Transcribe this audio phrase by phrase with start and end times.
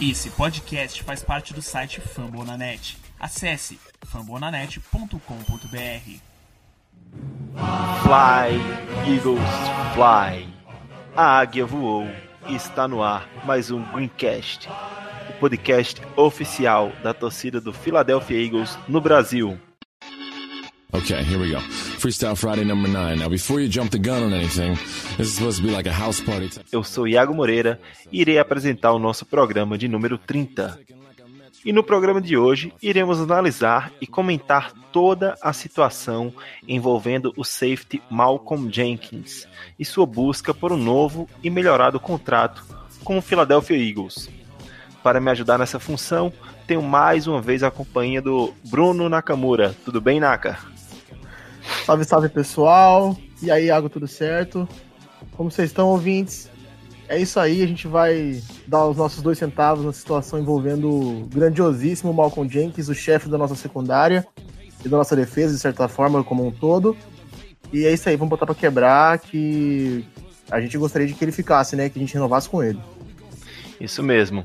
[0.00, 2.96] Esse podcast faz parte do site Fambonanet.
[3.18, 5.18] Acesse fambonanet.com.br.
[8.04, 9.40] Fly, Eagles,
[9.94, 10.48] fly.
[11.16, 12.06] A águia voou
[12.46, 14.68] e está no ar mais um Greencast,
[15.30, 19.58] o podcast oficial da torcida do Philadelphia Eagles no Brasil.
[20.90, 21.58] Okay, here we go.
[21.98, 23.18] Freestyle Friday number nine.
[23.18, 24.74] Now, before you jump the gun on anything,
[25.18, 26.48] this is supposed to be like a house party.
[26.72, 27.78] Eu sou Iago Moreira
[28.10, 30.80] e irei apresentar o nosso programa de número 30.
[31.62, 36.32] E no programa de hoje iremos analisar e comentar toda a situação
[36.66, 39.46] envolvendo o safety Malcolm Jenkins
[39.78, 42.64] e sua busca por um novo e melhorado contrato
[43.04, 44.30] com o Philadelphia Eagles.
[45.02, 46.32] Para me ajudar nessa função,
[46.66, 49.76] tenho mais uma vez a companhia do Bruno Nakamura.
[49.84, 50.77] Tudo bem, Naka?
[51.84, 53.16] Salve, salve pessoal.
[53.42, 54.68] E aí, Iago, tudo certo?
[55.36, 56.50] Como vocês estão, ouvintes?
[57.08, 61.26] É isso aí, a gente vai dar os nossos dois centavos na situação envolvendo o
[61.26, 64.26] grandiosíssimo Malcolm Jenkins, o chefe da nossa secundária
[64.84, 66.94] e da nossa defesa, de certa forma, como um todo.
[67.72, 70.04] E é isso aí, vamos botar para quebrar que
[70.50, 71.88] a gente gostaria de que ele ficasse, né?
[71.88, 72.80] Que a gente renovasse com ele.
[73.80, 74.44] Isso mesmo.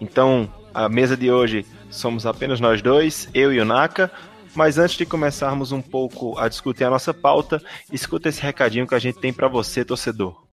[0.00, 4.10] Então, a mesa de hoje somos apenas nós dois, eu e o Naka.
[4.54, 8.94] Mas antes de começarmos um pouco a discutir a nossa pauta, escuta esse recadinho que
[8.94, 10.48] a gente tem para você, torcedor.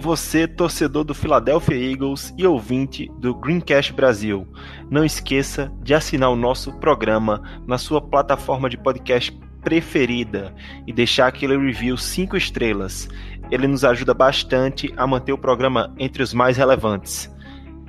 [0.00, 4.46] Você, torcedor do Philadelphia Eagles e ouvinte do Greencast Brasil,
[4.90, 10.54] não esqueça de assinar o nosso programa na sua plataforma de podcast preferida
[10.86, 13.08] e deixar aquele review 5 estrelas.
[13.50, 17.30] Ele nos ajuda bastante a manter o programa entre os mais relevantes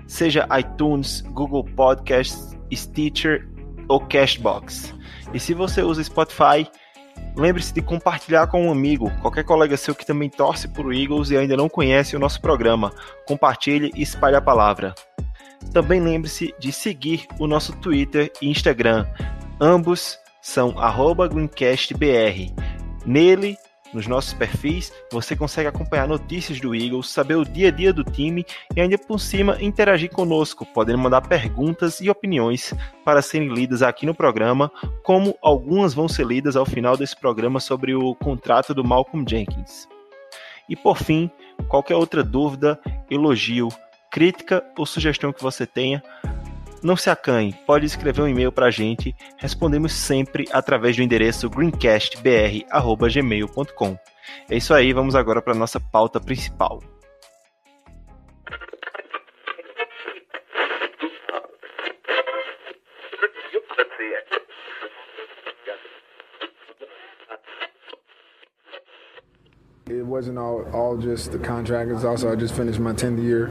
[0.10, 3.48] seja iTunes, Google Podcasts, Stitcher
[3.88, 4.94] ou Cashbox.
[5.34, 6.68] E se você usa Spotify,
[7.38, 11.30] lembre-se de compartilhar com um amigo, qualquer colega seu que também torce por o Eagles
[11.30, 12.92] e ainda não conhece o nosso programa.
[13.28, 14.96] Compartilhe e espalhe a palavra.
[15.72, 19.06] Também lembre-se de seguir o nosso Twitter e Instagram.
[19.62, 20.74] Ambos são
[21.30, 22.52] GreencastBR.
[23.06, 23.58] Nele
[23.94, 28.04] nos nossos perfis, você consegue acompanhar notícias do Eagles, saber o dia a dia do
[28.04, 28.46] time
[28.76, 32.74] e ainda por cima interagir conosco, podendo mandar perguntas e opiniões
[33.04, 34.72] para serem lidas aqui no programa,
[35.04, 39.88] como algumas vão ser lidas ao final desse programa sobre o contrato do Malcolm Jenkins.
[40.68, 41.32] E por fim,
[41.68, 42.80] qualquer outra dúvida,
[43.10, 43.70] elogio,
[44.12, 46.04] crítica ou sugestão que você tenha,
[46.82, 51.50] não se acanhe, pode escrever um e-mail para a gente, respondemos sempre através do endereço
[51.50, 53.98] greencastbr.gmail.com.
[54.50, 56.82] É isso aí, vamos agora para a nossa pauta principal.
[69.90, 71.90] It wasn't all, all just the contract.
[71.90, 73.50] It's also I just finished my 10th year.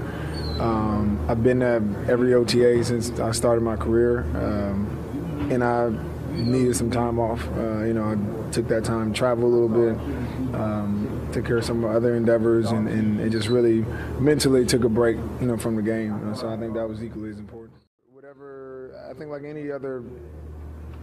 [0.61, 5.91] Um, I've been at every OTA since I started my career, um, and I
[6.33, 7.47] needed some time off.
[7.57, 11.65] Uh, you know, I took that time, travel a little bit, um, took care of
[11.65, 13.83] some other endeavors, and, and, it just really
[14.19, 16.35] mentally took a break, you know, from the game.
[16.35, 17.79] So I think that was equally as important.
[18.13, 20.03] Whatever, I think like any other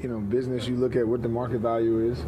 [0.02, 2.20] you know business you look at what the market value is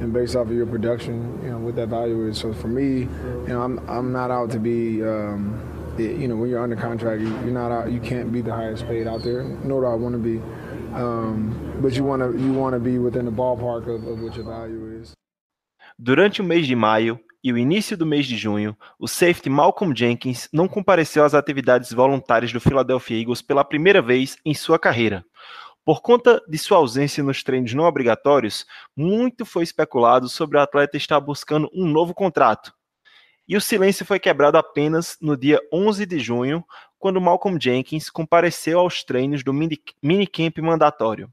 [0.00, 3.00] and based off of your production you know what that value is so for me
[3.00, 5.60] you know i'm, I'm not out to be um,
[5.98, 9.06] you know, when you're under contract, you, not out, you can't be the highest paid
[9.06, 10.40] out there, nor do I want to be.
[10.94, 14.36] Um, but you want to you want to be within the ballpark of, of what
[14.36, 15.12] your value is.
[15.98, 19.94] Durante o mês de maio e o início do mês de junho, o safety Malcolm
[19.96, 25.24] Jenkins não compareceu às atividades voluntárias do Philadelphia Eagles pela primeira vez em sua carreira.
[25.84, 30.96] Por conta de sua ausência nos treinos não obrigatórios, muito foi especulado sobre o atleta
[30.96, 32.72] estar buscando um novo contrato,
[33.48, 36.64] e o silêncio foi quebrado apenas no dia 11 de junho,
[36.98, 41.32] quando Malcolm Jenkins compareceu aos treinos do minicamp mandatório.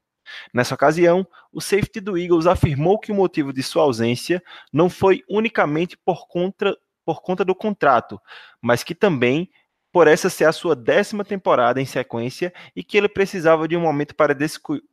[0.53, 4.41] Nessa ocasião, o safety do Eagles afirmou que o motivo de sua ausência
[4.71, 8.19] não foi unicamente por conta, por conta do contrato,
[8.61, 9.49] mas que também
[9.91, 13.81] por essa ser a sua décima temporada em sequência e que ele precisava de um
[13.81, 14.35] momento para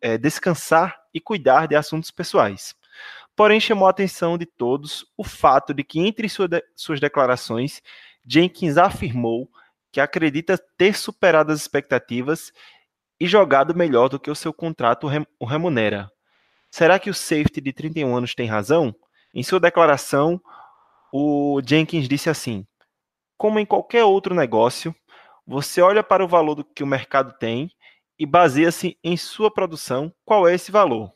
[0.01, 2.75] é, descansar e cuidar de assuntos pessoais.
[3.41, 7.81] Porém, chamou a atenção de todos o fato de que, entre sua de suas declarações,
[8.23, 9.49] Jenkins afirmou
[9.91, 12.53] que acredita ter superado as expectativas
[13.19, 15.09] e jogado melhor do que o seu contrato
[15.39, 16.13] o remunera.
[16.71, 18.95] Será que o safety de 31 anos tem razão?
[19.33, 20.39] Em sua declaração,
[21.11, 22.67] o Jenkins disse assim:
[23.39, 24.95] Como em qualquer outro negócio,
[25.47, 27.71] você olha para o valor do que o mercado tem
[28.19, 31.11] e baseia-se em sua produção qual é esse valor.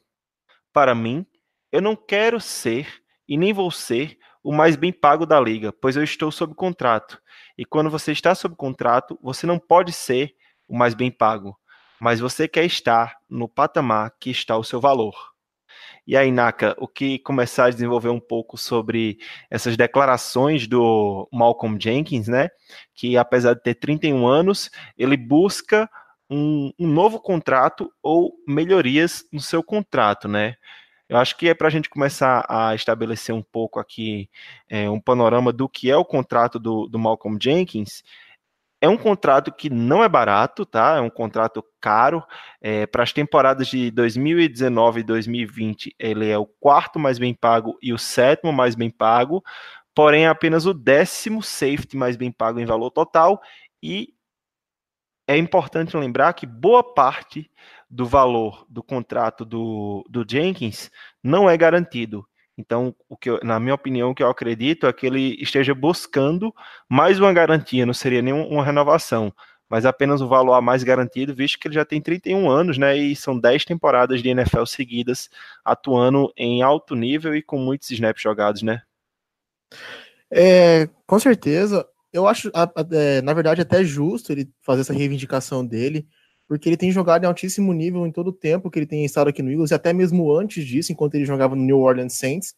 [0.72, 1.26] Para mim,
[1.74, 5.96] eu não quero ser e nem vou ser o mais bem pago da liga, pois
[5.96, 7.20] eu estou sob contrato.
[7.58, 10.36] E quando você está sob contrato, você não pode ser
[10.68, 11.58] o mais bem pago,
[12.00, 15.16] mas você quer estar no patamar que está o seu valor.
[16.06, 19.18] E aí, Naka, o que começar a desenvolver um pouco sobre
[19.50, 22.50] essas declarações do Malcolm Jenkins, né?
[22.94, 25.90] Que apesar de ter 31 anos, ele busca
[26.30, 30.54] um, um novo contrato ou melhorias no seu contrato, né?
[31.08, 34.28] Eu acho que é para a gente começar a estabelecer um pouco aqui
[34.68, 38.02] é, um panorama do que é o contrato do, do Malcolm Jenkins.
[38.80, 40.96] É um contrato que não é barato, tá?
[40.96, 42.22] É um contrato caro.
[42.60, 47.78] É, para as temporadas de 2019 e 2020, ele é o quarto mais bem pago
[47.82, 49.42] e o sétimo mais bem pago,
[49.94, 53.40] porém é apenas o décimo safety mais bem pago em valor total.
[53.82, 54.14] E
[55.26, 57.50] é importante lembrar que boa parte
[57.90, 60.90] do valor do contrato do, do Jenkins
[61.22, 62.26] não é garantido.
[62.56, 65.74] Então, o que eu, na minha opinião, o que eu acredito é que ele esteja
[65.74, 66.54] buscando
[66.88, 69.32] mais uma garantia, não seria nenhuma renovação,
[69.68, 72.96] mas apenas o valor a mais garantido, visto que ele já tem 31 anos, né?
[72.96, 75.28] E são 10 temporadas de NFL seguidas,
[75.64, 78.82] atuando em alto nível e com muitos snaps jogados, né?
[80.30, 81.86] É, com certeza.
[82.12, 82.50] Eu acho,
[82.92, 86.06] é, na verdade, até justo ele fazer essa reivindicação dele,
[86.48, 89.28] porque ele tem jogado em altíssimo nível em todo o tempo que ele tem estado
[89.28, 92.54] aqui no Eagles, e até mesmo antes disso, enquanto ele jogava no New Orleans Saints.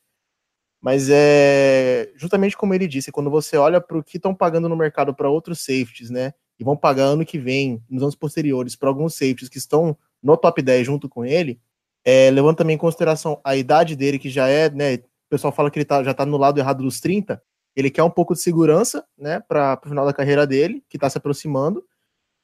[0.81, 4.77] Mas é justamente como ele disse, quando você olha para o que estão pagando no
[4.77, 6.33] mercado para outros safeties, né?
[6.59, 10.37] E vão pagar ano que vem, nos anos posteriores, para alguns safeties que estão no
[10.37, 11.61] top 10 junto com ele,
[12.05, 14.95] é, levando também em consideração a idade dele, que já é, né?
[14.95, 17.43] O pessoal fala que ele tá, já está no lado errado dos 30,
[17.77, 21.11] ele quer um pouco de segurança, né, para o final da carreira dele, que está
[21.11, 21.85] se aproximando.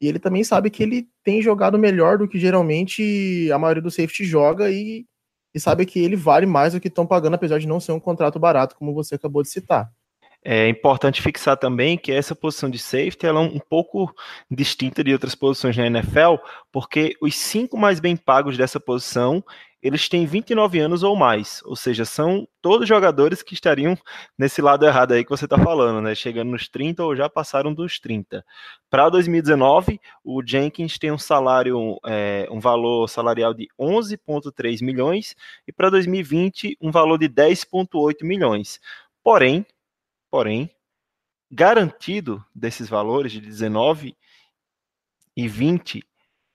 [0.03, 3.91] E ele também sabe que ele tem jogado melhor do que geralmente a maioria do
[3.91, 5.07] safety joga e,
[5.55, 8.01] e sabe que ele vale mais do que estão pagando, apesar de não ser um
[8.01, 9.89] contrato barato, como você acabou de citar.
[10.45, 14.13] É importante fixar também que essa posição de safety ela é um pouco
[14.51, 16.35] distinta de outras posições na NFL,
[16.73, 19.45] porque os cinco mais bem pagos dessa posição
[19.82, 23.99] eles têm 29 anos ou mais, ou seja, são todos jogadores que estariam
[24.38, 26.14] nesse lado errado aí que você está falando, né?
[26.14, 28.44] Chegando nos 30 ou já passaram dos 30.
[28.88, 35.34] Para 2019, o Jenkins tem um salário, é, um valor salarial de 11,3 milhões
[35.67, 38.79] e para 2020 um valor de 10,8 milhões.
[39.20, 39.67] Porém,
[40.31, 40.70] porém,
[41.50, 44.17] garantido desses valores de 19
[45.37, 46.05] e 20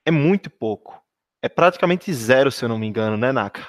[0.06, 1.06] é muito pouco
[1.42, 3.66] é praticamente zero, se eu não me engano, né, Naka?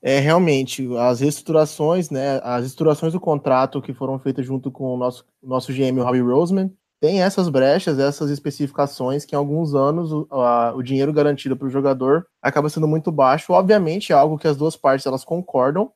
[0.00, 4.96] É, realmente, as reestruturações, né, as estruturações do contrato que foram feitas junto com o
[4.96, 10.12] nosso, nosso GM, o Robbie Roseman, tem essas brechas, essas especificações que em alguns anos
[10.12, 13.52] o, a, o dinheiro garantido para o jogador acaba sendo muito baixo.
[13.52, 15.92] Obviamente é algo que as duas partes elas concordam,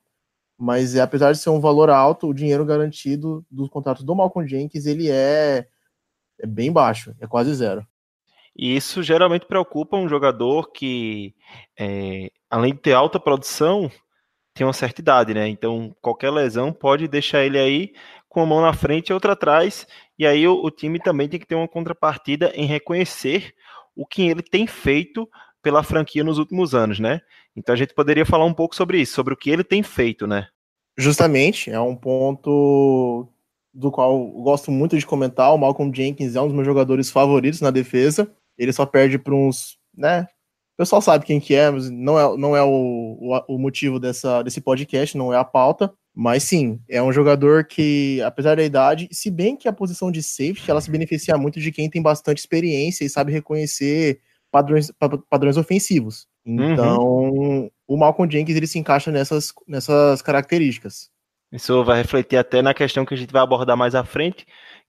[0.59, 4.49] mas é, apesar de ser um valor alto, o dinheiro garantido dos contratos do Malcolm
[4.49, 5.69] Jenkins ele é,
[6.41, 7.87] é bem baixo, é quase zero.
[8.57, 11.35] E isso geralmente preocupa um jogador que,
[11.79, 13.91] é, além de ter alta produção,
[14.55, 15.47] tem uma certa idade, né?
[15.47, 17.93] Então, qualquer lesão pode deixar ele aí
[18.29, 19.87] com a mão na frente e outra atrás.
[20.19, 23.55] E aí o, o time também tem que ter uma contrapartida em reconhecer
[23.95, 25.29] o que ele tem feito
[25.63, 27.21] pela franquia nos últimos anos, né?
[27.55, 30.27] Então a gente poderia falar um pouco sobre isso, sobre o que ele tem feito,
[30.27, 30.49] né?
[30.97, 33.29] Justamente, é um ponto
[33.73, 35.55] do qual gosto muito de comentar.
[35.55, 38.31] O Malcolm Jenkins é um dos meus jogadores favoritos na defesa.
[38.59, 40.27] Ele só perde para uns, né?
[40.75, 43.99] O pessoal sabe quem que é, mas não é, não é o, o, o, motivo
[43.99, 45.93] dessa, desse podcast, não é a pauta.
[46.15, 50.23] Mas sim, é um jogador que, apesar da idade, se bem que a posição de
[50.23, 54.21] safety, ela se beneficia muito de quem tem bastante experiência e sabe reconhecer
[54.51, 54.91] padrões,
[55.29, 56.27] padrões ofensivos.
[56.45, 56.73] Uhum.
[56.73, 57.71] Então, uhum.
[57.87, 61.11] o Malcolm Jenkins, ele se encaixa nessas, nessas características.
[61.53, 64.47] Isso vai refletir até na questão que a gente vai abordar mais à frente,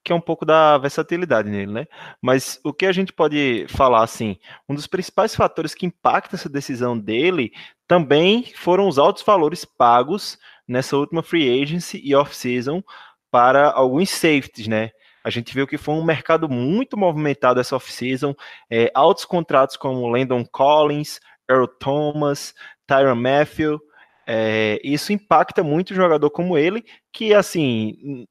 [0.08, 1.86] que é um pouco da versatilidade nele, né?
[2.22, 4.38] Mas o que a gente pode falar assim,
[4.70, 7.52] um dos principais fatores que impacta essa decisão dele
[7.86, 12.82] também foram os altos valores pagos nessa última free agency e off-season
[13.30, 14.92] para alguns safeties, né?
[15.26, 18.34] A gente viu que foi um mercado muito movimentado essa off-season,
[18.72, 21.20] é, altos contratos como Landon Collins,
[21.52, 22.54] Earl Thomas,
[22.88, 23.78] Tyron Matthew,
[24.26, 28.26] é, isso impacta muito um jogador como ele, que assim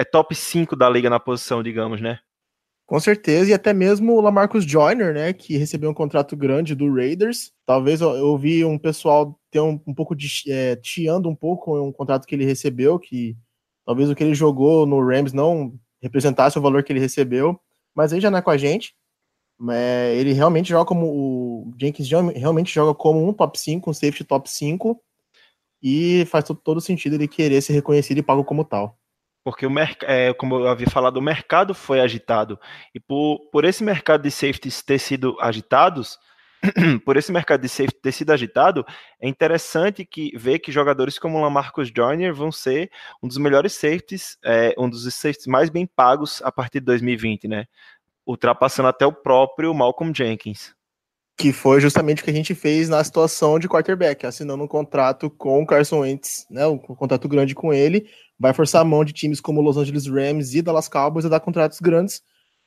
[0.00, 2.18] é top 5 da liga na posição, digamos, né?
[2.86, 6.92] Com certeza, e até mesmo o Lamarcus Joyner, né, que recebeu um contrato grande do
[6.92, 7.52] Raiders.
[7.66, 11.78] Talvez eu, eu vi um pessoal ter um, um pouco de é, tiando um pouco
[11.78, 13.36] um contrato que ele recebeu, que
[13.84, 17.60] talvez o que ele jogou no Rams não representasse o valor que ele recebeu,
[17.94, 18.94] mas aí já não é com a gente.
[19.70, 24.24] É, ele realmente joga como o Jenkins realmente joga como um top 5, um safety
[24.24, 24.98] top 5.
[25.82, 28.99] e faz todo sentido ele querer ser reconhecido e pago como tal.
[29.42, 32.58] Porque o é, como eu havia falado, o mercado foi agitado.
[32.94, 36.18] E por, por esse mercado de safeties ter sido agitados,
[37.04, 38.84] por esse mercado de safety ter sido agitado,
[39.20, 42.90] é interessante que ver que jogadores como Lamarcus Joyner vão ser
[43.22, 47.48] um dos melhores safeties, é, um dos safeties mais bem pagos a partir de 2020,
[47.48, 47.66] né?
[48.26, 50.74] Ultrapassando até o próprio Malcolm Jenkins.
[51.38, 55.30] Que foi justamente o que a gente fez na situação de quarterback, assinando um contrato
[55.30, 56.66] com o Carson Wentz, né?
[56.66, 58.06] Um contrato grande com ele,
[58.40, 61.40] vai forçar a mão de times como Los Angeles Rams e Dallas Cowboys a dar
[61.40, 62.22] contratos grandes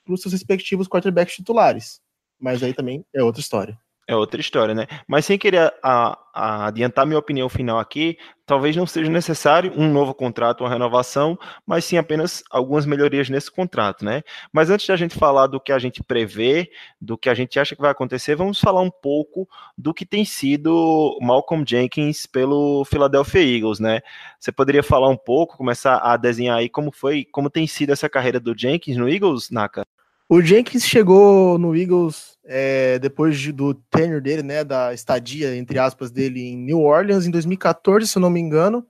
[0.06, 2.00] para os seus respectivos quarterbacks titulares.
[2.39, 3.80] Mas aí também é outra história.
[4.05, 4.86] É outra história, né?
[5.07, 9.89] Mas sem querer a, a adiantar minha opinião final aqui, talvez não seja necessário um
[9.89, 14.22] novo contrato, uma renovação, mas sim apenas algumas melhorias nesse contrato, né?
[14.51, 16.69] Mas antes da gente falar do que a gente prevê,
[17.00, 20.25] do que a gente acha que vai acontecer, vamos falar um pouco do que tem
[20.25, 24.01] sido Malcolm Jenkins pelo Philadelphia Eagles, né?
[24.38, 28.10] Você poderia falar um pouco, começar a desenhar aí como foi, como tem sido essa
[28.10, 29.86] carreira do Jenkins no Eagles, Naka?
[30.33, 35.77] O Jenkins chegou no Eagles é, depois de, do tenure dele, né, da estadia, entre
[35.77, 38.83] aspas, dele em New Orleans em 2014, se eu não me engano,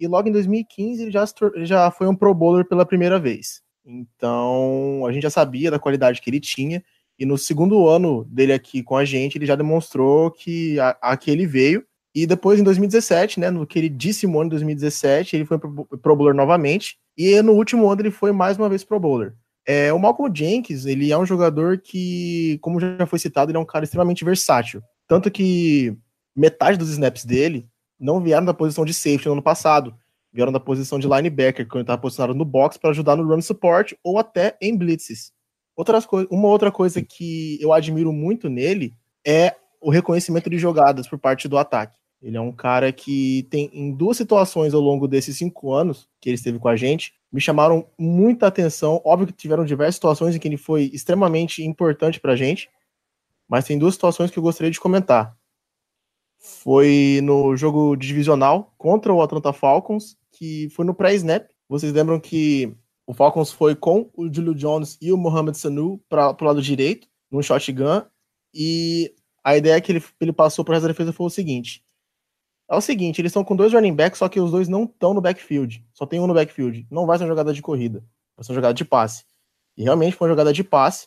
[0.00, 1.26] e logo em 2015 ele já,
[1.56, 3.60] já foi um Pro Bowler pela primeira vez.
[3.84, 6.82] Então a gente já sabia da qualidade que ele tinha,
[7.18, 11.46] e no segundo ano dele aqui com a gente, ele já demonstrou que aqui ele
[11.46, 11.84] veio.
[12.14, 16.96] E depois, em 2017, né, no queridíssimo ano de 2017, ele foi pro Bowler novamente,
[17.18, 19.34] e no último ano ele foi mais uma vez Pro Bowler.
[19.66, 23.60] É, o Malcolm Jenkins, ele é um jogador que, como já foi citado, ele é
[23.60, 24.80] um cara extremamente versátil.
[25.08, 25.96] Tanto que
[26.34, 27.68] metade dos snaps dele
[27.98, 29.94] não vieram da posição de safety no ano passado.
[30.32, 33.40] Vieram da posição de linebacker, quando ele estava posicionado no box para ajudar no run
[33.40, 35.32] support ou até em blitzes.
[35.74, 38.94] Outras uma outra coisa que eu admiro muito nele
[39.26, 41.96] é o reconhecimento de jogadas por parte do ataque.
[42.22, 46.28] Ele é um cara que tem, em duas situações ao longo desses cinco anos que
[46.28, 49.00] ele esteve com a gente, me chamaram muita atenção.
[49.04, 52.70] Óbvio que tiveram diversas situações em que ele foi extremamente importante pra gente,
[53.48, 55.36] mas tem duas situações que eu gostaria de comentar.
[56.38, 61.48] Foi no jogo divisional contra o Atlanta Falcons, que foi no pré-snap.
[61.68, 66.36] Vocês lembram que o Falcons foi com o Julio Jones e o Mohamed Sanu para
[66.40, 68.02] o lado direito, num shotgun,
[68.52, 69.14] e
[69.44, 71.84] a ideia que ele, ele passou para a defesa foi o seguinte:
[72.68, 75.14] é o seguinte, eles estão com dois running backs, só que os dois não estão
[75.14, 75.84] no backfield.
[75.94, 76.86] Só tem um no backfield.
[76.90, 78.04] Não vai ser uma jogada de corrida.
[78.36, 79.24] Vai ser uma jogada de passe.
[79.76, 81.06] E realmente foi uma jogada de passe.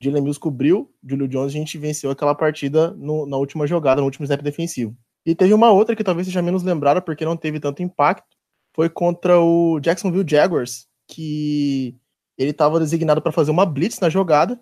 [0.00, 4.06] Dylan Mills cobriu, Julio Jones, a gente venceu aquela partida no, na última jogada, no
[4.06, 4.96] último snap defensivo.
[5.24, 8.36] E teve uma outra que talvez seja menos lembrada porque não teve tanto impacto.
[8.74, 11.96] Foi contra o Jacksonville Jaguars, que
[12.38, 14.58] ele estava designado para fazer uma blitz na jogada.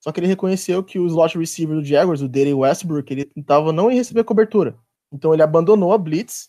[0.00, 3.72] Só que ele reconheceu que o slot receiver do Jaguars, o Dale Westbrook, ele estava
[3.72, 4.78] não em receber cobertura.
[5.12, 6.48] Então ele abandonou a blitz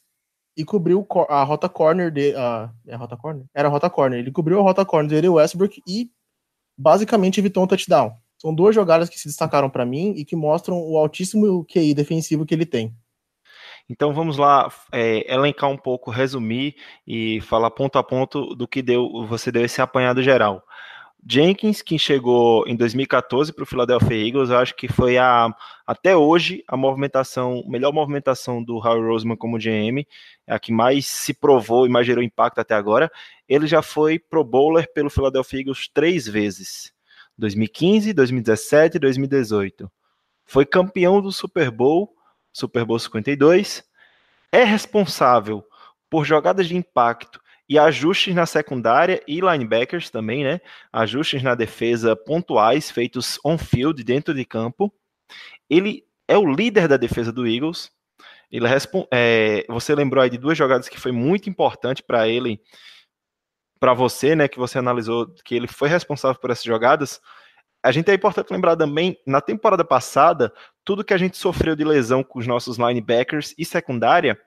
[0.55, 3.45] e cobriu a rota corner de a, é a rota corner?
[3.53, 4.19] Era a rota corner.
[4.19, 6.09] Ele cobriu a rota corner dele Westbrook e
[6.77, 8.13] basicamente evitou um touchdown.
[8.37, 12.45] São duas jogadas que se destacaram para mim e que mostram o altíssimo QI defensivo
[12.45, 12.95] que ele tem.
[13.89, 16.75] Então vamos lá é, elencar um pouco, resumir
[17.05, 20.63] e falar ponto a ponto do que deu, você deu esse apanhado geral.
[21.27, 26.17] Jenkins, que chegou em 2014 para o Philadelphia Eagles, eu acho que foi a, até
[26.17, 30.03] hoje a movimentação, melhor movimentação do Howie Roseman como GM,
[30.47, 33.11] é a que mais se provou e mais gerou impacto até agora.
[33.47, 36.91] Ele já foi Pro Bowler pelo Philadelphia Eagles três vezes:
[37.37, 39.91] 2015, 2017 e 2018.
[40.43, 42.15] Foi campeão do Super Bowl,
[42.51, 43.83] Super Bowl 52.
[44.51, 45.63] É responsável
[46.09, 47.39] por jogadas de impacto
[47.71, 50.59] e ajustes na secundária e linebackers também, né?
[50.91, 54.93] Ajustes na defesa pontuais feitos on-field, dentro de campo.
[55.69, 57.89] Ele é o líder da defesa do Eagles.
[58.51, 58.65] Ele
[59.09, 62.59] é, você lembrou aí de duas jogadas que foi muito importante para ele,
[63.79, 64.49] para você, né?
[64.49, 67.21] Que você analisou que ele foi responsável por essas jogadas.
[67.81, 70.51] A gente é importante lembrar também, na temporada passada,
[70.83, 74.37] tudo que a gente sofreu de lesão com os nossos linebackers e secundária,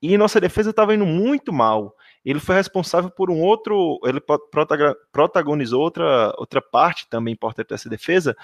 [0.00, 1.94] e nossa defesa estava indo muito mal
[2.24, 4.20] ele foi responsável por um outro, ele
[5.12, 8.34] protagonizou outra, outra parte também importante dessa defesa,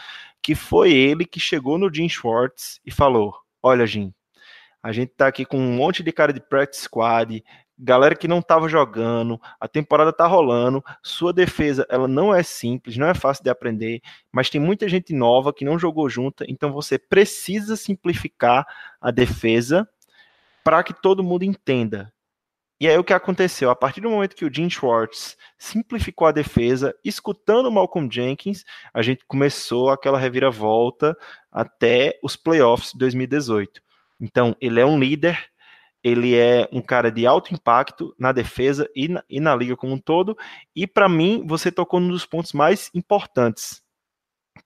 [0.42, 4.12] que foi ele que chegou no Jim Schwartz e falou: Olha, Jim,
[4.82, 7.42] a gente tá aqui com um monte de cara de practice squad,
[7.78, 12.98] galera que não estava jogando, a temporada tá rolando, sua defesa ela não é simples,
[12.98, 16.70] não é fácil de aprender, mas tem muita gente nova que não jogou junta, então
[16.70, 18.66] você precisa simplificar
[19.00, 19.88] a defesa
[20.62, 22.12] para que todo mundo entenda
[22.80, 23.68] e aí o que aconteceu?
[23.68, 28.64] A partir do momento que o Jim Schwartz simplificou a defesa, escutando o Malcolm Jenkins,
[28.94, 31.14] a gente começou aquela reviravolta
[31.52, 33.82] até os playoffs de 2018.
[34.18, 35.50] Então, ele é um líder,
[36.02, 39.92] ele é um cara de alto impacto na defesa e na, e na liga como
[39.92, 40.34] um todo.
[40.74, 43.82] E para mim, você tocou num dos pontos mais importantes,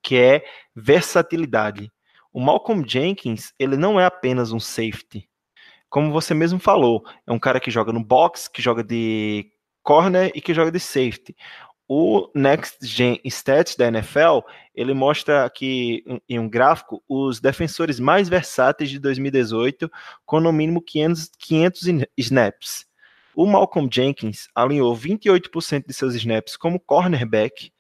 [0.01, 1.91] que é versatilidade.
[2.33, 5.29] O Malcolm Jenkins, ele não é apenas um safety.
[5.95, 9.47] Como você mesmo falou, é um cara que joga no box, que joga de
[9.81, 11.37] corner e que joga de safety.
[11.87, 14.41] O Next Gen Stats da NFL,
[14.75, 19.89] ele mostra aqui em um gráfico os defensores mais versáteis de 2018,
[20.27, 21.83] com no mínimo 500, 500
[22.19, 22.87] snaps.
[23.33, 27.71] O Malcolm Jenkins alinhou 28% de seus snaps como cornerback,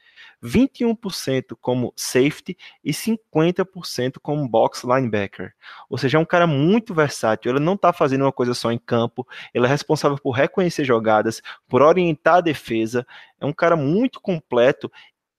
[0.44, 5.54] 21% como safety e 50% como box linebacker.
[5.88, 7.50] Ou seja, é um cara muito versátil.
[7.50, 11.40] Ele não está fazendo uma coisa só em campo, ele é responsável por reconhecer jogadas,
[11.66, 13.06] por orientar a defesa.
[13.40, 14.92] É um cara muito completo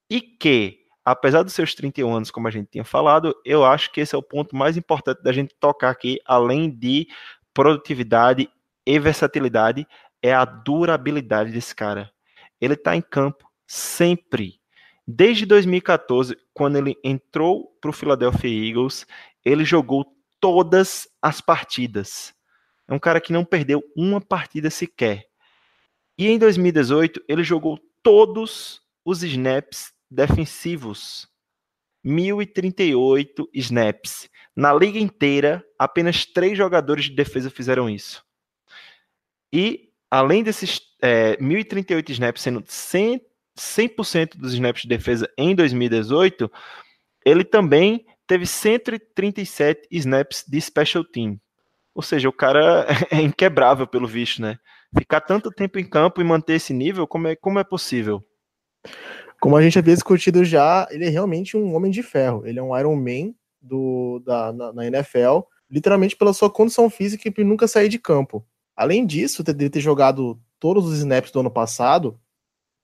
[0.09, 4.01] e que, apesar dos seus 31 anos, como a gente tinha falado, eu acho que
[4.01, 7.07] esse é o ponto mais importante da gente tocar aqui, além de
[7.53, 8.49] produtividade
[8.85, 9.87] e versatilidade,
[10.21, 12.11] é a durabilidade desse cara.
[12.59, 14.59] Ele está em campo sempre
[15.07, 19.05] Desde 2014, quando ele entrou para o Philadelphia Eagles,
[19.43, 20.05] ele jogou
[20.39, 22.33] todas as partidas.
[22.87, 25.27] É um cara que não perdeu uma partida sequer.
[26.17, 31.27] E em 2018, ele jogou todos os snaps defensivos.
[32.03, 34.29] 1038 snaps.
[34.55, 38.23] Na liga inteira, apenas três jogadores de defesa fizeram isso.
[39.51, 43.21] E, além desses é, 1038 snaps sendo 100,
[43.57, 46.51] 100% dos snaps de defesa em 2018,
[47.25, 51.39] ele também teve 137 snaps de special team.
[51.93, 54.57] Ou seja, o cara é inquebrável pelo visto, né?
[54.97, 58.23] Ficar tanto tempo em campo e manter esse nível, como é, como é possível?
[59.39, 62.45] Como a gente havia discutido já, ele é realmente um homem de ferro.
[62.45, 67.27] Ele é um Iron Man do, da, na, na NFL, literalmente pela sua condição física
[67.27, 68.45] e por nunca sair de campo.
[68.75, 72.19] Além disso, de ter jogado todos os snaps do ano passado,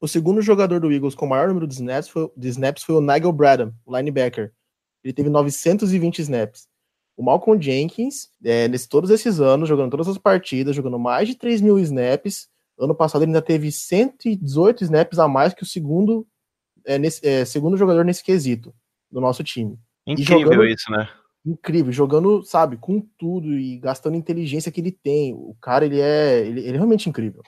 [0.01, 3.01] o segundo jogador do Eagles com maior número de snaps foi, de snaps foi o
[3.01, 4.51] Nigel Bradham, o linebacker.
[5.03, 6.67] Ele teve 920 snaps.
[7.15, 11.35] O Malcolm Jenkins, é, nesse, todos esses anos, jogando todas as partidas, jogando mais de
[11.35, 12.49] 3 mil snaps.
[12.79, 16.27] Ano passado ele ainda teve 118 snaps a mais que o segundo,
[16.83, 18.73] é, nesse, é, segundo jogador nesse quesito
[19.11, 19.77] do nosso time.
[20.07, 21.09] Incrível jogando, isso, né?
[21.45, 25.31] Incrível, jogando, sabe, com tudo e gastando inteligência que ele tem.
[25.35, 27.43] O cara, ele é, ele, ele é realmente incrível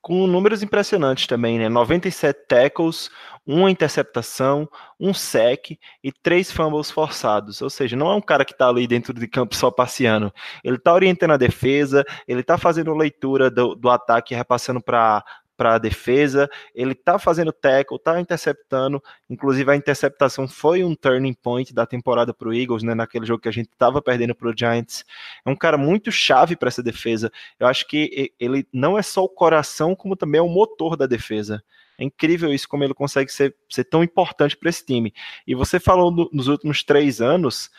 [0.00, 1.68] com números impressionantes também, né?
[1.68, 3.08] 97 tackles,
[3.46, 4.68] uma interceptação,
[4.98, 7.60] um sec e três fumbles forçados.
[7.62, 10.32] Ou seja, não é um cara que está ali dentro de campo só passeando.
[10.62, 15.24] Ele está orientando a defesa, ele está fazendo leitura do, do ataque, repassando para
[15.56, 21.34] para a defesa, ele tá fazendo tackle, tá interceptando, inclusive a interceptação foi um turning
[21.34, 24.48] point da temporada para o Eagles, né, naquele jogo que a gente estava perdendo para
[24.48, 25.04] o Giants.
[25.44, 27.30] É um cara muito chave para essa defesa.
[27.58, 31.06] Eu acho que ele não é só o coração, como também é o motor da
[31.06, 31.62] defesa.
[31.98, 35.12] É incrível isso, como ele consegue ser, ser tão importante para esse time.
[35.46, 37.70] E você falou nos últimos três anos,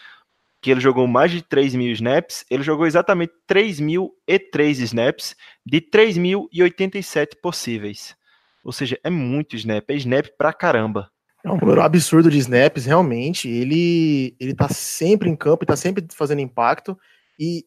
[0.64, 7.36] que ele jogou mais de 3 mil snaps, ele jogou exatamente 3.003 snaps de 3.087
[7.42, 8.16] possíveis.
[8.64, 11.12] Ou seja, é muito snap, é snap pra caramba.
[11.44, 13.50] É um número absurdo de snaps, realmente.
[13.50, 16.98] Ele, ele tá sempre em campo, tá sempre fazendo impacto.
[17.38, 17.66] E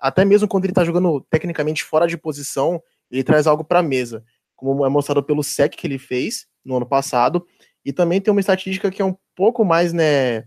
[0.00, 4.24] até mesmo quando ele tá jogando tecnicamente fora de posição, ele traz algo pra mesa.
[4.56, 7.46] Como é mostrado pelo sec que ele fez no ano passado.
[7.84, 10.40] E também tem uma estatística que é um pouco mais, né,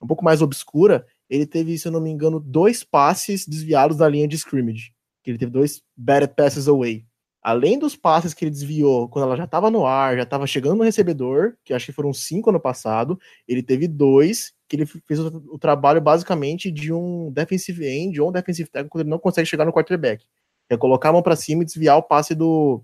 [0.00, 4.08] um pouco mais obscura, ele teve, se eu não me engano, dois passes desviados da
[4.08, 4.92] linha de scrimmage.
[5.26, 7.04] Ele teve dois bad passes away.
[7.42, 10.76] Além dos passes que ele desviou quando ela já estava no ar, já estava chegando
[10.76, 13.18] no recebedor, que acho que foram cinco ano passado,
[13.48, 18.32] ele teve dois que ele fez o, trabalho basicamente de um defensive end ou um
[18.32, 20.24] defensive tackle quando ele não consegue chegar no quarterback.
[20.70, 22.82] É colocar a mão para cima e desviar o passe do,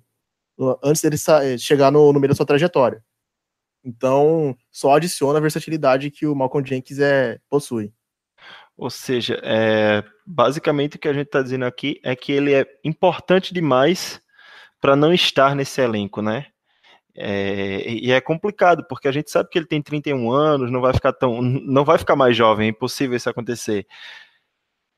[0.59, 1.17] do antes dele
[1.57, 3.03] chegar no, no meio da sua trajetória.
[3.85, 7.93] Então, só adiciona a versatilidade que o Malcolm Jenkins é, possui.
[8.81, 12.67] Ou seja, é, basicamente o que a gente está dizendo aqui é que ele é
[12.83, 14.23] importante demais
[14.81, 16.47] para não estar nesse elenco, né?
[17.15, 20.95] É, e é complicado, porque a gente sabe que ele tem 31 anos, não vai
[20.95, 21.43] ficar tão.
[21.43, 23.87] não vai ficar mais jovem, é impossível isso acontecer.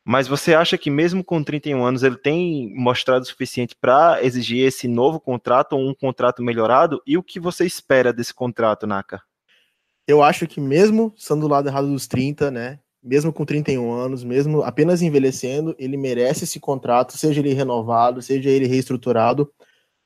[0.04, 4.64] Mas você acha que mesmo com 31 anos ele tem mostrado o suficiente para exigir
[4.64, 7.02] esse novo contrato ou um contrato melhorado?
[7.04, 9.20] E o que você espera desse contrato, Naka?
[10.06, 12.78] Eu acho que mesmo sendo do lado errado dos 30, né?
[13.02, 18.48] Mesmo com 31 anos, mesmo apenas envelhecendo, ele merece esse contrato, seja ele renovado, seja
[18.48, 19.50] ele reestruturado,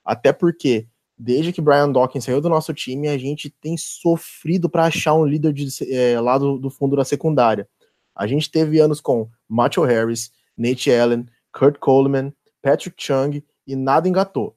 [0.04, 0.86] até porque
[1.18, 5.24] desde que Brian Dawkins saiu do nosso time, a gente tem sofrido para achar um
[5.24, 7.68] líder de, é, lá do, do, fundo da secundária.
[8.14, 12.32] A gente teve anos com Macho Harris, Nate Allen, Kurt Coleman,
[12.62, 14.56] Patrick Chung e nada engatou.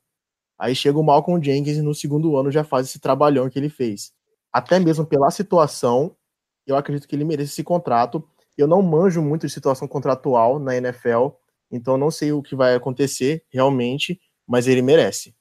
[0.58, 3.70] Aí chega o Malcolm Jenkins e no segundo ano já faz esse trabalhão que ele
[3.70, 4.12] fez.
[4.52, 6.16] Até mesmo pela situação,
[6.70, 8.24] eu acredito que ele merece esse contrato.
[8.58, 11.30] Eu não manjo muito de situação contratual na NFL,
[11.72, 15.34] então não sei o que vai acontecer realmente, mas ele merece.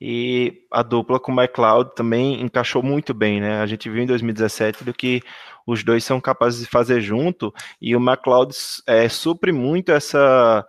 [0.00, 3.60] E a dupla com o McLeod também encaixou muito bem, né?
[3.60, 5.22] A gente viu em 2017 do que
[5.66, 8.54] os dois são capazes de fazer junto, e o McLeod
[8.86, 10.66] é, supre muito essa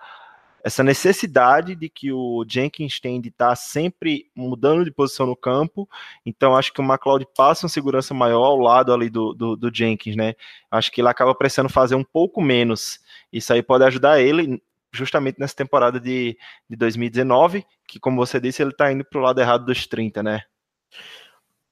[0.64, 5.36] essa necessidade de que o Jenkins tem de estar tá sempre mudando de posição no
[5.36, 5.90] campo.
[6.26, 9.76] Então, acho que o McLeod passa uma segurança maior ao lado ali do, do, do
[9.76, 10.36] Jenkins, né?
[10.72, 13.02] Acho que ele acaba precisando fazer um pouco menos.
[13.32, 16.38] Isso aí pode ajudar ele justamente nessa temporada de,
[16.70, 20.24] de 2019, que, como você disse, ele está indo para o lado errado dos 30,
[20.24, 20.44] né?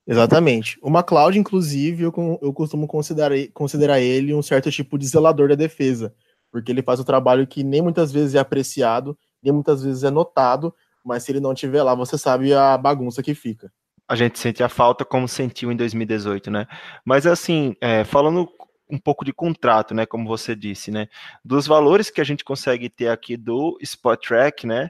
[0.05, 0.77] Exatamente.
[0.81, 5.55] O McLeod, inclusive, eu, eu costumo considerar, considerar ele um certo tipo de zelador da
[5.55, 6.13] defesa
[6.51, 10.11] porque ele faz o trabalho que nem muitas vezes é apreciado, nem muitas vezes é
[10.11, 13.71] notado, mas se ele não estiver lá, você sabe a bagunça que fica.
[14.07, 16.67] A gente sente a falta como sentiu em 2018, né?
[17.05, 18.49] Mas assim, é, falando
[18.89, 20.05] um pouco de contrato, né?
[20.05, 21.07] Como você disse, né?
[21.43, 24.89] Dos valores que a gente consegue ter aqui do Spot Track, né?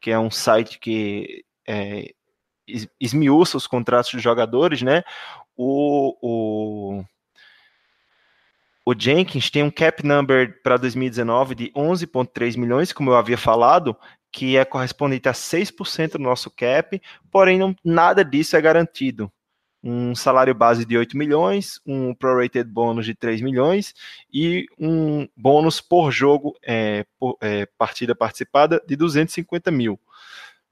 [0.00, 2.12] Que é um site que é,
[2.98, 5.02] esmiuça os contratos dos jogadores, né?
[5.54, 7.04] O, o,
[8.84, 13.96] o Jenkins tem um cap number para 2019 de 11,3 milhões, como eu havia falado,
[14.30, 19.30] que é correspondente a 6% do nosso cap, porém não, nada disso é garantido.
[19.84, 23.94] Um salário base de 8 milhões, um prorated bônus de 3 milhões
[24.32, 29.98] e um bônus por jogo, é, por, é, partida participada, de 250 mil.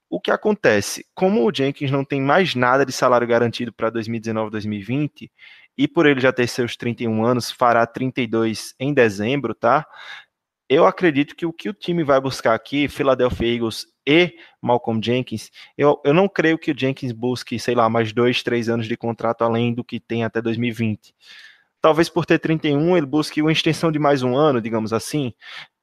[0.09, 1.05] O que acontece?
[1.15, 5.29] Como o Jenkins não tem mais nada de salário garantido para 2019-2020,
[5.77, 9.85] e por ele já ter seus 31 anos, fará 32 em dezembro, tá?
[10.69, 15.51] Eu acredito que o que o time vai buscar aqui, Philadelphia Eagles e Malcolm Jenkins,
[15.77, 18.95] eu, eu não creio que o Jenkins busque, sei lá, mais dois, três anos de
[18.95, 21.13] contrato além do que tem até 2020.
[21.81, 25.33] Talvez por ter 31, ele busque uma extensão de mais um ano, digamos assim,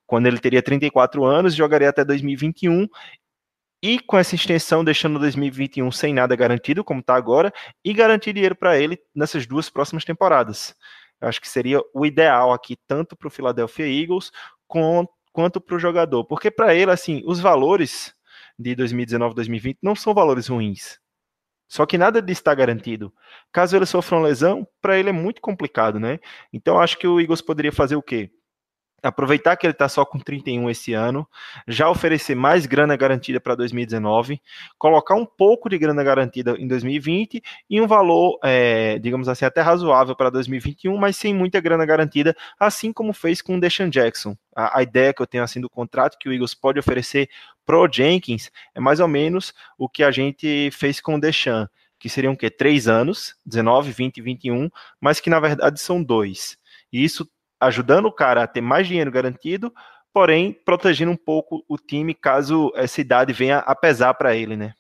[0.06, 2.88] quando ele teria 34 anos, jogaria até 2021
[3.82, 7.52] e com essa extensão deixando 2021 sem nada garantido, como está agora,
[7.84, 10.74] e garantir dinheiro para ele nessas duas próximas temporadas.
[11.20, 14.30] Eu acho que seria o ideal aqui, tanto para o Philadelphia Eagles
[14.66, 18.14] com, quanto para o jogador, porque para ele, assim, os valores
[18.58, 20.98] de 2019 2020 não são valores ruins.
[21.68, 23.12] Só que nada disso está garantido.
[23.52, 26.18] Caso ele sofra uma lesão, para ele é muito complicado, né?
[26.52, 28.30] Então acho que o Eagles poderia fazer o quê?
[29.02, 31.26] Aproveitar que ele está só com 31 esse ano,
[31.66, 34.40] já oferecer mais grana garantida para 2019,
[34.76, 39.60] colocar um pouco de grana garantida em 2020 e um valor, é, digamos assim, até
[39.60, 44.36] razoável para 2021, mas sem muita grana garantida, assim como fez com o Deshaun Jackson.
[44.54, 47.28] A, a ideia que eu tenho assim do contrato que o Eagles pode oferecer
[47.64, 51.66] pro Jenkins é mais ou menos o que a gente fez com o Deshaun,
[51.98, 52.50] que seriam o quê?
[52.50, 56.56] Três anos, 19, 20 e 21, mas que na verdade são dois.
[56.92, 57.28] E isso
[57.60, 59.72] ajudando o cara a ter mais dinheiro garantido,
[60.12, 64.74] porém protegendo um pouco o time caso essa idade venha a pesar para ele, né?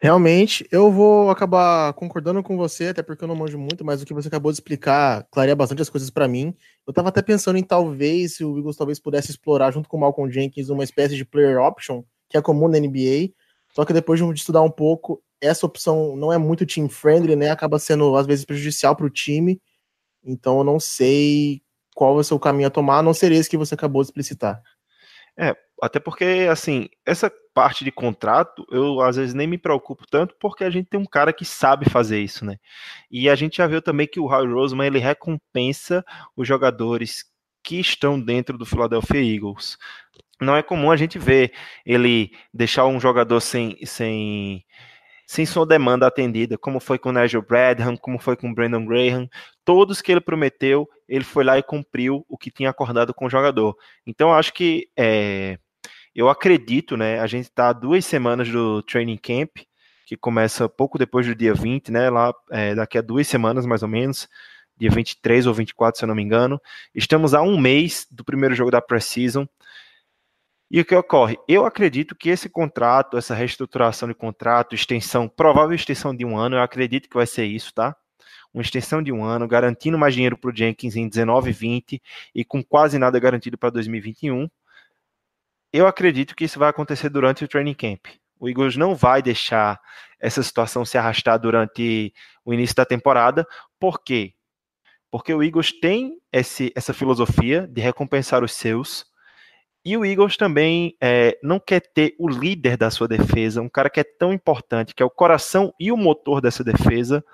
[0.00, 4.06] Realmente, eu vou acabar concordando com você, até porque eu não manjo muito, mas o
[4.06, 6.54] que você acabou de explicar clareia bastante as coisas para mim.
[6.86, 10.00] Eu tava até pensando em talvez, se o Eagles talvez pudesse explorar junto com o
[10.00, 13.32] Malcolm Jenkins uma espécie de player option, que é comum na NBA,
[13.74, 17.50] só que depois de estudar um pouco, essa opção não é muito team friendly, né?
[17.50, 19.60] Acaba sendo às vezes prejudicial para o time.
[20.24, 21.60] Então eu não sei
[21.98, 24.62] qual ser o caminho a tomar, a não ser esse que você acabou de explicitar.
[25.36, 30.36] É, até porque, assim, essa parte de contrato, eu às vezes nem me preocupo tanto,
[30.38, 32.56] porque a gente tem um cara que sabe fazer isso, né?
[33.10, 36.04] E a gente já viu também que o Howie Roseman, ele recompensa
[36.36, 37.24] os jogadores
[37.64, 39.76] que estão dentro do Philadelphia Eagles.
[40.40, 41.52] Não é comum a gente ver
[41.84, 44.64] ele deixar um jogador sem, sem
[45.28, 48.86] sem sua demanda atendida, como foi com o Nigel Bradham, como foi com o Brandon
[48.86, 49.28] Graham,
[49.62, 53.30] todos que ele prometeu, ele foi lá e cumpriu o que tinha acordado com o
[53.30, 53.76] jogador.
[54.06, 55.58] Então, acho que é,
[56.14, 57.20] eu acredito, né?
[57.20, 59.58] A gente está duas semanas do training camp,
[60.06, 62.08] que começa pouco depois do dia 20, né?
[62.08, 64.26] Lá é, daqui a duas semanas, mais ou menos,
[64.78, 66.58] dia 23 ou 24, se eu não me engano.
[66.94, 69.44] Estamos a um mês do primeiro jogo da Precision.
[70.70, 71.38] E o que ocorre?
[71.48, 76.56] Eu acredito que esse contrato, essa reestruturação de contrato, extensão, provável extensão de um ano,
[76.56, 77.96] eu acredito que vai ser isso, tá?
[78.52, 82.02] Uma extensão de um ano, garantindo mais dinheiro para o Jenkins em 19 e 20
[82.34, 84.46] e com quase nada garantido para 2021.
[85.72, 88.06] Eu acredito que isso vai acontecer durante o training camp.
[88.38, 89.80] O Eagles não vai deixar
[90.20, 92.12] essa situação se arrastar durante
[92.44, 93.46] o início da temporada.
[93.78, 94.34] Por quê?
[95.10, 99.07] Porque o Eagles tem esse, essa filosofia de recompensar os seus
[99.84, 103.88] E o Eagles também é, não quer ter o líder da sua defesa, um cara
[103.88, 107.24] que é tão importante, que é o coração e o motor dessa defesa,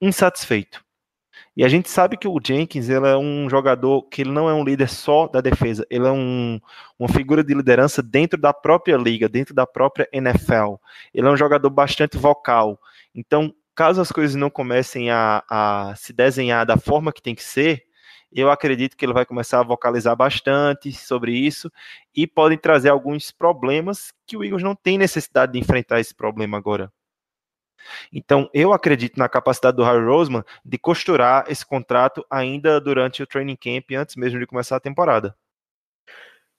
[0.00, 0.84] insatisfeito.
[1.56, 4.54] E a gente sabe que o Jenkins ele é um jogador que ele não é
[4.54, 6.60] um líder só da defesa, ele é um,
[6.98, 10.76] uma figura de liderança dentro da própria liga, dentro da própria NFL.
[11.12, 12.78] Ele é um jogador bastante vocal.
[13.14, 17.44] Então, caso as coisas não comecem a, a se desenhar da forma que tem que
[17.44, 17.84] ser,
[18.34, 21.70] eu acredito que ele vai começar a vocalizar bastante sobre isso
[22.14, 26.56] e podem trazer alguns problemas que o Eagles não tem necessidade de enfrentar esse problema
[26.56, 26.92] agora.
[28.12, 33.26] Então, eu acredito na capacidade do Harry Roseman de costurar esse contrato ainda durante o
[33.26, 35.36] training camp, antes mesmo de começar a temporada.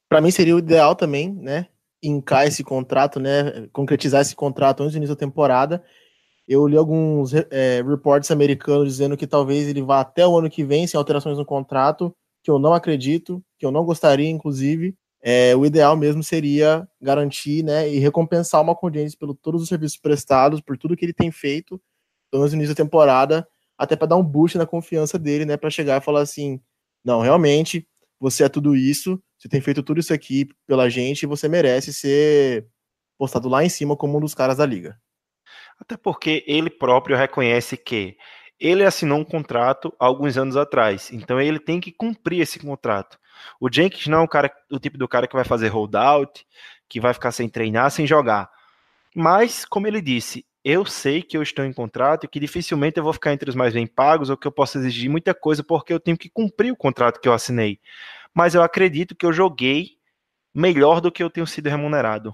[0.10, 1.68] Para mim seria o ideal também, né?
[2.02, 3.68] Incar esse contrato, né?
[3.72, 5.84] Concretizar esse contrato antes do início da temporada.
[6.48, 10.64] Eu li alguns é, reports americanos dizendo que talvez ele vá até o ano que
[10.64, 15.56] vem sem alterações no contrato, que eu não acredito, que eu não gostaria, inclusive é,
[15.56, 19.98] o ideal mesmo seria garantir né, e recompensar o Malcolm James por todos os serviços
[19.98, 21.82] prestados, por tudo que ele tem feito,
[22.30, 25.56] pelo menos no início da temporada, até para dar um boost na confiança dele, né,
[25.56, 26.60] para chegar e falar assim:
[27.06, 27.88] não, realmente,
[28.20, 31.94] você é tudo isso, você tem feito tudo isso aqui pela gente e você merece
[31.94, 32.68] ser
[33.18, 35.00] postado lá em cima como um dos caras da liga.
[35.84, 38.16] Até porque ele próprio reconhece que
[38.58, 43.20] ele assinou um contrato alguns anos atrás, então ele tem que cumprir esse contrato.
[43.60, 46.46] O Jenkins não é o, cara, o tipo do cara que vai fazer holdout,
[46.88, 48.50] que vai ficar sem treinar, sem jogar.
[49.14, 53.04] Mas, como ele disse, eu sei que eu estou em contrato e que dificilmente eu
[53.04, 55.92] vou ficar entre os mais bem pagos ou que eu posso exigir muita coisa porque
[55.92, 57.78] eu tenho que cumprir o contrato que eu assinei.
[58.34, 59.98] Mas eu acredito que eu joguei
[60.56, 62.34] melhor do que eu tenho sido remunerado.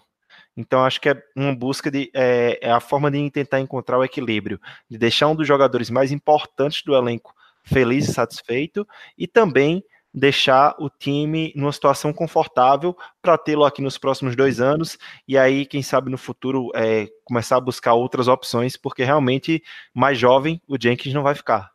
[0.59, 2.11] Então, acho que é uma busca de.
[2.13, 6.11] É, é, a forma de tentar encontrar o equilíbrio, de deixar um dos jogadores mais
[6.11, 8.85] importantes do elenco feliz e satisfeito,
[9.17, 9.81] e também
[10.13, 15.65] deixar o time numa situação confortável para tê-lo aqui nos próximos dois anos e aí,
[15.65, 20.75] quem sabe no futuro, é, começar a buscar outras opções, porque realmente mais jovem o
[20.81, 21.71] Jenkins não vai ficar.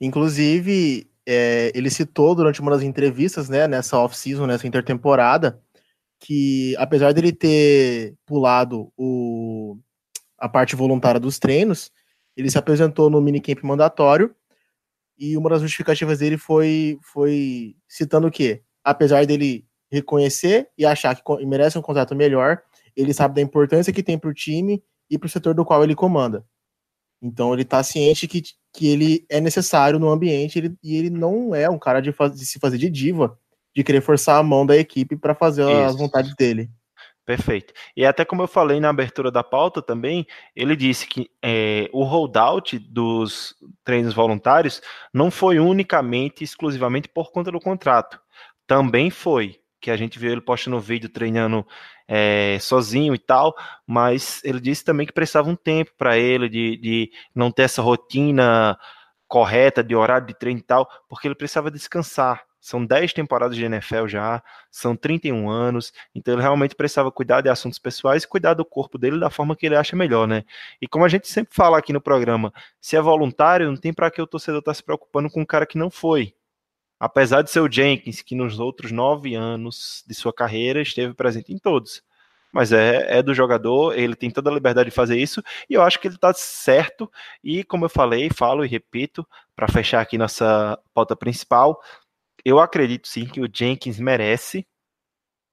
[0.00, 5.60] Inclusive, é, ele citou durante uma das entrevistas, né, nessa off-season, nessa intertemporada,
[6.20, 9.78] que apesar dele ter pulado o,
[10.38, 11.90] a parte voluntária dos treinos,
[12.36, 14.34] ele se apresentou no minicamp mandatório
[15.18, 18.62] e uma das justificativas dele foi, foi citando o quê?
[18.84, 22.62] Apesar dele reconhecer e achar que merece um contrato melhor,
[22.96, 25.82] ele sabe da importância que tem para o time e para o setor do qual
[25.82, 26.44] ele comanda.
[27.20, 31.54] Então ele está ciente que, que ele é necessário no ambiente ele, e ele não
[31.54, 33.36] é um cara de, faz, de, se fazer de diva,
[33.78, 35.84] de querer forçar a mão da equipe para fazer Isso.
[35.84, 36.68] as vontades dele.
[37.24, 37.72] Perfeito.
[37.96, 42.02] E até como eu falei na abertura da pauta também, ele disse que é, o
[42.02, 44.82] holdout dos treinos voluntários
[45.14, 48.18] não foi unicamente, exclusivamente por conta do contrato.
[48.66, 51.64] Também foi, que a gente viu ele postando vídeo treinando
[52.08, 53.54] é, sozinho e tal,
[53.86, 57.80] mas ele disse também que precisava um tempo para ele de, de não ter essa
[57.80, 58.76] rotina
[59.28, 62.47] correta de horário de treino e tal, porque ele precisava descansar.
[62.68, 67.48] São 10 temporadas de NFL já, são 31 anos, então ele realmente precisava cuidar de
[67.48, 70.44] assuntos pessoais e cuidar do corpo dele da forma que ele acha melhor, né?
[70.78, 74.10] E como a gente sempre fala aqui no programa, se é voluntário, não tem para
[74.10, 76.34] que o torcedor estar tá se preocupando com um cara que não foi.
[77.00, 81.54] Apesar de ser o Jenkins, que nos outros nove anos de sua carreira esteve presente
[81.54, 82.02] em todos.
[82.52, 85.82] Mas é, é do jogador, ele tem toda a liberdade de fazer isso, e eu
[85.82, 87.10] acho que ele está certo.
[87.42, 89.26] E como eu falei, falo e repito,
[89.56, 91.80] para fechar aqui nossa pauta principal,
[92.44, 94.66] eu acredito sim que o Jenkins merece.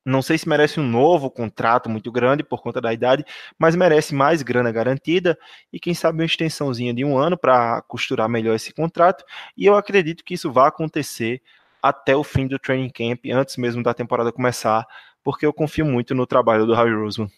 [0.06, 3.26] Não sei se merece um novo contrato muito grande por conta da idade,
[3.58, 5.36] mas merece mais grana garantida
[5.74, 9.26] e quem sabe uma extensãozinha de um ano para costurar melhor esse contrato.
[9.58, 11.42] E eu acredito que isso vai acontecer
[11.82, 14.86] até o fim do training camp, antes mesmo da temporada começar,
[15.24, 17.30] porque eu confio muito no trabalho do Harry Roseman.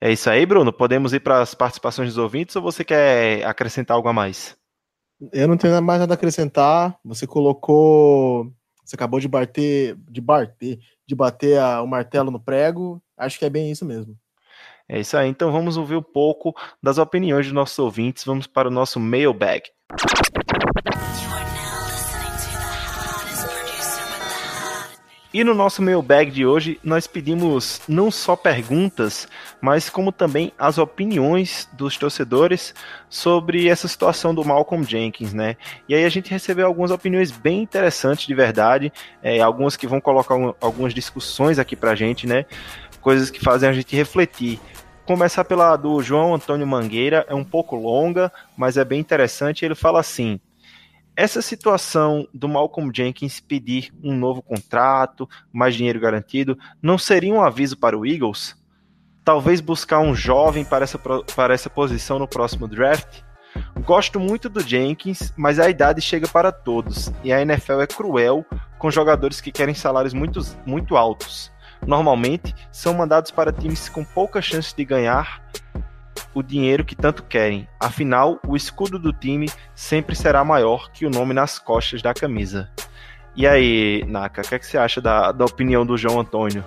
[0.00, 0.72] É isso aí, Bruno.
[0.72, 4.56] Podemos ir para as participações dos ouvintes ou você quer acrescentar algo a mais?
[5.32, 6.98] Eu não tenho mais nada a acrescentar.
[7.04, 8.52] Você colocou
[8.84, 13.02] você acabou de bater, de bater, de bater a, o martelo no prego.
[13.16, 14.16] Acho que é bem isso mesmo.
[14.88, 15.28] É isso aí.
[15.28, 18.24] Então vamos ouvir um pouco das opiniões dos nossos ouvintes.
[18.24, 19.70] Vamos para o nosso mailbag.
[25.34, 29.26] E no nosso mailbag de hoje, nós pedimos não só perguntas,
[29.62, 32.74] mas como também as opiniões dos torcedores
[33.08, 35.56] sobre essa situação do Malcolm Jenkins, né?
[35.88, 38.92] E aí a gente recebeu algumas opiniões bem interessantes de verdade,
[39.22, 42.44] é, algumas que vão colocar um, algumas discussões aqui pra gente, né?
[43.00, 44.60] Coisas que fazem a gente refletir.
[45.06, 49.64] Começar pela do João Antônio Mangueira, é um pouco longa, mas é bem interessante.
[49.64, 50.38] Ele fala assim:
[51.16, 57.42] essa situação do Malcolm Jenkins pedir um novo contrato, mais dinheiro garantido, não seria um
[57.42, 58.56] aviso para o Eagles?
[59.24, 63.22] Talvez buscar um jovem para essa, para essa posição no próximo draft?
[63.84, 68.44] Gosto muito do Jenkins, mas a idade chega para todos e a NFL é cruel
[68.78, 71.52] com jogadores que querem salários muito, muito altos.
[71.86, 75.42] Normalmente são mandados para times com poucas chances de ganhar
[76.34, 77.68] o dinheiro que tanto querem.
[77.78, 82.70] Afinal, o escudo do time sempre será maior que o nome nas costas da camisa.
[83.34, 86.64] E aí, Naka, o que, é que você acha da, da opinião do João Antônio?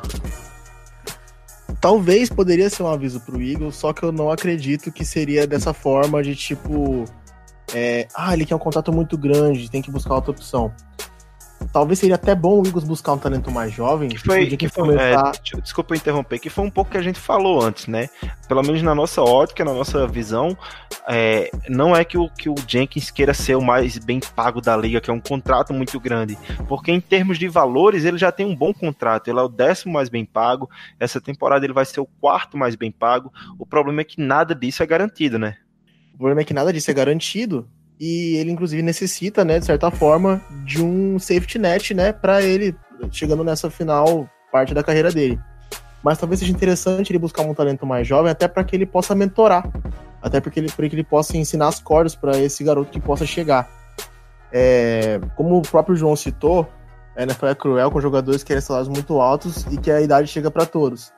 [1.80, 5.74] Talvez poderia ser um aviso pro Eagles, só que eu não acredito que seria dessa
[5.74, 7.06] forma de tipo.
[7.74, 10.72] É, ah, ele quer um contrato muito grande, tem que buscar outra opção
[11.72, 14.10] talvez seria até bom o Eagles buscar um talento mais jovem.
[14.10, 15.32] Que foi, que foi começar...
[15.36, 18.10] é, desculpa interromper, que foi um pouco que a gente falou antes, né?
[18.48, 20.58] Pelo menos na nossa ótica, na nossa visão,
[21.08, 24.76] é, não é que o, que o Jenkins queira ser o mais bem pago da
[24.76, 26.38] liga, que é um contrato muito grande,
[26.68, 29.94] porque em termos de valores ele já tem um bom contrato, ele é o décimo
[29.94, 33.32] mais bem pago, essa temporada ele vai ser o quarto mais bem pago.
[33.60, 35.58] O problema é que nada disso é garantido, né?
[36.14, 37.68] O problema é que nada disso é garantido
[38.00, 42.76] e ele inclusive necessita, né, de certa forma, de um safety net, né, para ele
[43.12, 45.40] chegando nessa final parte da carreira dele.
[46.04, 49.16] Mas talvez seja interessante ele buscar um talento mais jovem, até para que ele possa
[49.16, 49.68] mentorar,
[50.22, 53.26] até porque ele, para que ele possa ensinar as cordas para esse garoto que possa
[53.26, 53.70] chegar.
[54.52, 56.70] É, como o próprio João citou,
[57.16, 60.28] a NFL é cruel com jogadores que querem salários muito altos e que a idade
[60.28, 61.12] chega para todos.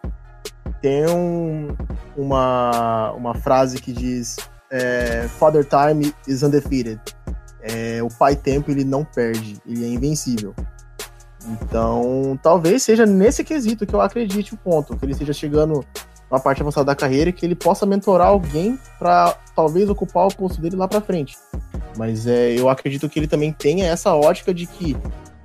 [0.81, 1.75] Tem um,
[2.15, 4.37] uma, uma frase que diz
[4.71, 6.99] é, Father Time is undefeated.
[7.61, 10.53] É, o pai tempo ele não perde, ele é invencível.
[11.47, 15.85] Então, talvez seja nesse quesito que eu acredite o ponto, que ele esteja chegando
[16.29, 20.35] na parte avançada da carreira e que ele possa mentorar alguém para talvez ocupar o
[20.35, 21.37] posto dele lá para frente.
[21.97, 24.95] Mas é, eu acredito que ele também tenha essa ótica de que,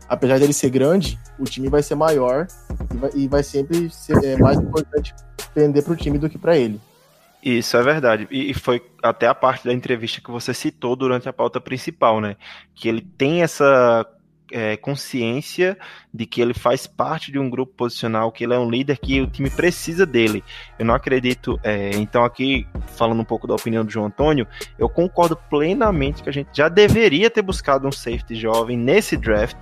[0.08, 2.46] apesar dele ser grande, o time vai ser maior
[2.92, 5.14] e vai, e vai sempre ser é, mais importante
[5.54, 6.80] pender para o time do que para ele.
[7.42, 8.28] Isso é verdade.
[8.31, 12.37] E foi até a parte da entrevista que você citou durante a pauta principal, né?
[12.74, 14.07] Que ele tem essa
[14.52, 15.76] é, consciência
[16.12, 19.20] de que ele faz parte de um grupo posicional, que ele é um líder que
[19.20, 20.44] o time precisa dele.
[20.78, 21.58] Eu não acredito.
[21.62, 24.46] É, então, aqui, falando um pouco da opinião do João Antônio,
[24.78, 29.58] eu concordo plenamente que a gente já deveria ter buscado um safety jovem nesse draft.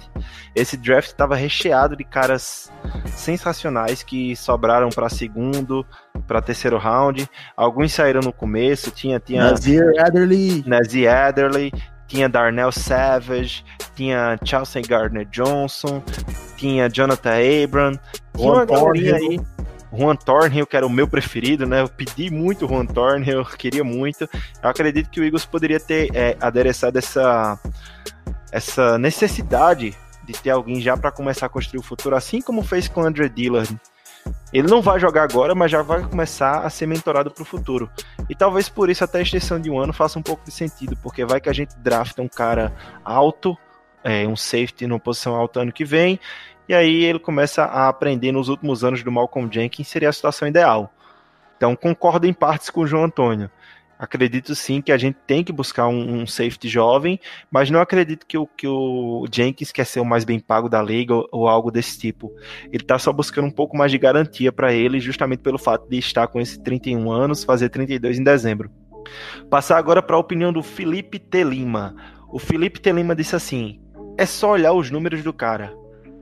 [0.54, 2.72] Esse draft estava recheado de caras
[3.06, 5.86] sensacionais que sobraram para segundo,
[6.26, 7.28] para terceiro round.
[7.56, 11.72] Alguns saíram no começo, tinha tinha Nazir Adderley, Nazir Adderley,
[12.10, 16.02] tinha Darnell Savage, tinha Chelsea Gardner Johnson,
[16.56, 17.92] tinha Jonathan Abram,
[18.36, 19.40] tinha uma galerinha aí.
[19.92, 21.80] Juan Thornhill, que era o meu preferido, né?
[21.80, 24.28] Eu pedi muito o Juan Thornhill, queria muito.
[24.62, 27.58] Eu acredito que o Eagles poderia ter é, adereçado essa,
[28.52, 32.86] essa necessidade de ter alguém já para começar a construir o futuro, assim como fez
[32.86, 33.76] com o Andre Dillard
[34.52, 37.88] ele não vai jogar agora, mas já vai começar a ser mentorado para o futuro.
[38.28, 40.96] E talvez por isso até a extensão de um ano faça um pouco de sentido,
[41.02, 42.72] porque vai que a gente drafta um cara
[43.04, 43.56] alto,
[44.02, 46.18] é, um safety numa posição alta ano que vem,
[46.68, 50.48] e aí ele começa a aprender nos últimos anos do Malcolm Jenkins, seria a situação
[50.48, 50.92] ideal.
[51.56, 53.50] Então concordo em partes com o João Antônio
[54.00, 58.26] acredito sim que a gente tem que buscar um, um, safety jovem, mas não acredito
[58.26, 61.48] que o, que o Jenkins quer ser o mais bem pago da liga ou, ou
[61.48, 62.32] algo desse tipo.
[62.72, 65.98] Ele está só buscando um pouco mais de garantia para ele, justamente pelo fato de
[65.98, 68.70] estar com esse 31 anos, fazer 32 em dezembro.
[69.50, 71.94] Passar agora para a opinião do Felipe Telima.
[72.32, 73.80] O Felipe Telima disse assim:
[74.16, 75.74] é só olhar os números do cara.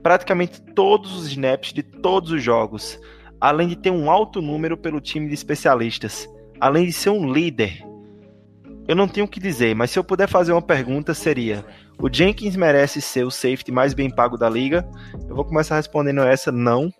[0.03, 2.99] Praticamente todos os snaps de todos os jogos,
[3.39, 6.27] além de ter um alto número pelo time de especialistas
[6.59, 7.83] além de ser um líder,
[8.87, 11.65] eu não tenho o que dizer, mas se eu puder fazer uma pergunta seria:
[12.01, 14.87] o Jenkins merece ser o safety mais bem pago da liga?
[15.27, 16.91] Eu vou começar respondendo essa não,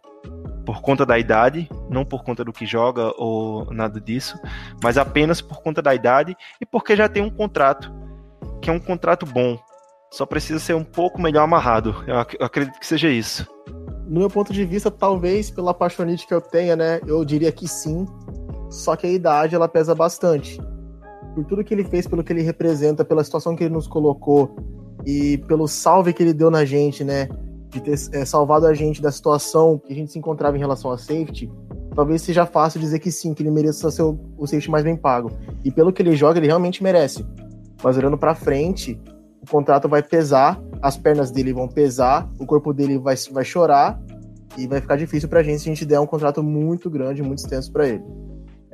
[0.66, 4.40] por conta da idade, não por conta do que joga ou nada disso,
[4.84, 7.92] mas apenas por conta da idade e porque já tem um contrato,
[8.62, 9.58] que é um contrato bom.
[10.12, 12.04] Só precisa ser um pouco melhor amarrado.
[12.08, 13.48] Eu acredito que seja isso.
[14.08, 17.68] No meu ponto de vista, talvez pela apaixonite que eu tenha, né, eu diria que
[17.68, 18.06] sim.
[18.70, 20.62] Só que a idade ela pesa bastante.
[21.34, 24.56] Por tudo que ele fez, pelo que ele representa, pela situação que ele nos colocou
[25.06, 27.28] e pelo salve que ele deu na gente, né?
[27.70, 30.92] De ter é, salvado a gente da situação que a gente se encontrava em relação
[30.92, 31.52] a safety,
[31.96, 35.32] talvez seja fácil dizer que sim, que ele mereça ser o, safety mais bem pago.
[35.64, 37.26] E pelo que ele joga, ele realmente merece.
[37.84, 39.00] Mas olhando para frente,
[39.42, 44.00] o contrato vai pesar, as pernas dele vão pesar, o corpo dele vai, vai chorar
[44.58, 47.40] e vai ficar difícil pra gente se a gente der um contrato muito grande, muito
[47.40, 48.04] extenso para ele.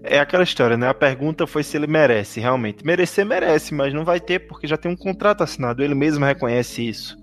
[0.08, 0.88] É aquela história, né?
[0.88, 2.86] A pergunta foi se ele merece, realmente.
[2.86, 5.84] Merecer, merece, mas não vai ter porque já tem um contrato assinado.
[5.84, 7.18] Ele mesmo reconhece isso.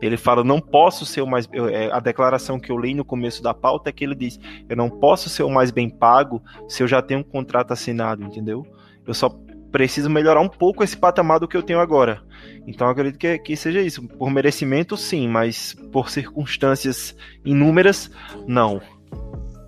[0.00, 1.48] Ele fala, não posso ser o mais.
[1.72, 4.76] É, a declaração que eu li no começo da pauta é que ele diz: eu
[4.76, 8.66] não posso ser o mais bem pago se eu já tenho um contrato assinado, entendeu?
[9.06, 9.28] Eu só
[9.70, 12.22] preciso melhorar um pouco esse patamar do que eu tenho agora.
[12.66, 14.06] Então acredito que, que seja isso.
[14.06, 18.10] Por merecimento, sim, mas por circunstâncias inúmeras,
[18.46, 18.80] não.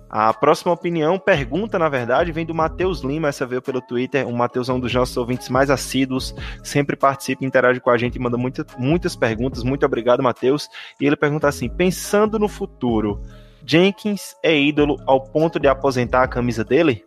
[0.09, 4.27] A próxima opinião, pergunta, na verdade, vem do Matheus Lima, essa veio pelo Twitter.
[4.27, 6.33] O Matheus é um dos nossos ouvintes mais assíduos,
[6.63, 9.63] sempre participa, interage com a gente e manda muita, muitas perguntas.
[9.63, 10.67] Muito obrigado, Matheus.
[10.99, 13.21] E ele pergunta assim: pensando no futuro,
[13.63, 17.05] Jenkins é ídolo ao ponto de aposentar a camisa dele?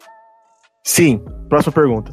[0.84, 1.24] Sim.
[1.48, 2.12] Próxima pergunta.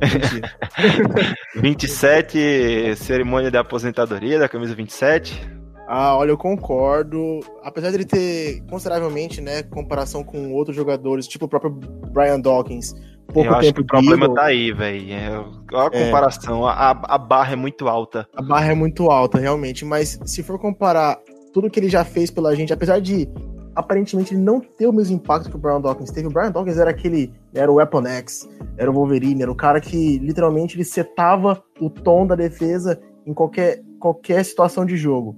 [1.56, 5.55] 27, cerimônia de aposentadoria da camisa 27.
[5.86, 7.40] Ah, olha, eu concordo.
[7.62, 12.94] Apesar de ele ter consideravelmente, né, comparação com outros jogadores, tipo o próprio Brian Dawkins,
[13.32, 13.82] pouco eu tempo.
[13.82, 15.12] o problema tá aí, velho.
[15.12, 15.38] É,
[15.72, 16.04] olha a é.
[16.06, 16.72] comparação, é.
[16.72, 18.26] a, a barra é muito alta.
[18.34, 19.84] A barra é muito alta, realmente.
[19.84, 21.18] Mas se for comparar
[21.52, 23.28] tudo que ele já fez pela gente, apesar de
[23.76, 26.26] aparentemente ele não ter o mesmo impacto que o Brian Dawkins teve.
[26.26, 29.80] O Brian Dawkins era aquele, era o Weapon X, era o Wolverine, era o cara
[29.80, 35.36] que literalmente ele setava o tom da defesa em qualquer, qualquer situação de jogo.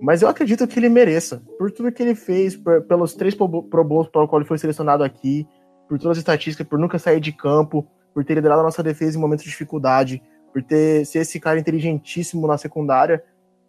[0.00, 3.48] Mas eu acredito que ele mereça, por tudo que ele fez, por, pelos três Pro
[3.48, 5.46] Bowls para o qual ele foi selecionado aqui,
[5.88, 9.16] por todas as estatísticas, por nunca sair de campo, por ter liderado a nossa defesa
[9.16, 10.22] em momentos de dificuldade,
[10.52, 13.22] por ter ser esse cara inteligentíssimo na secundária.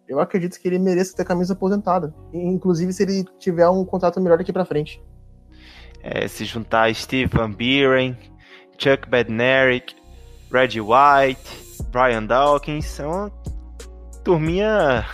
[0.08, 4.20] Eu acredito que ele mereça ter a camisa aposentada, inclusive se ele tiver um contrato
[4.20, 5.02] melhor daqui para frente.
[6.02, 8.16] É, se juntar Steve Van Buren,
[8.78, 9.94] Chuck Bednarik,
[10.50, 13.30] Reggie White, Brian Dawkins, é uma
[14.22, 15.04] turminha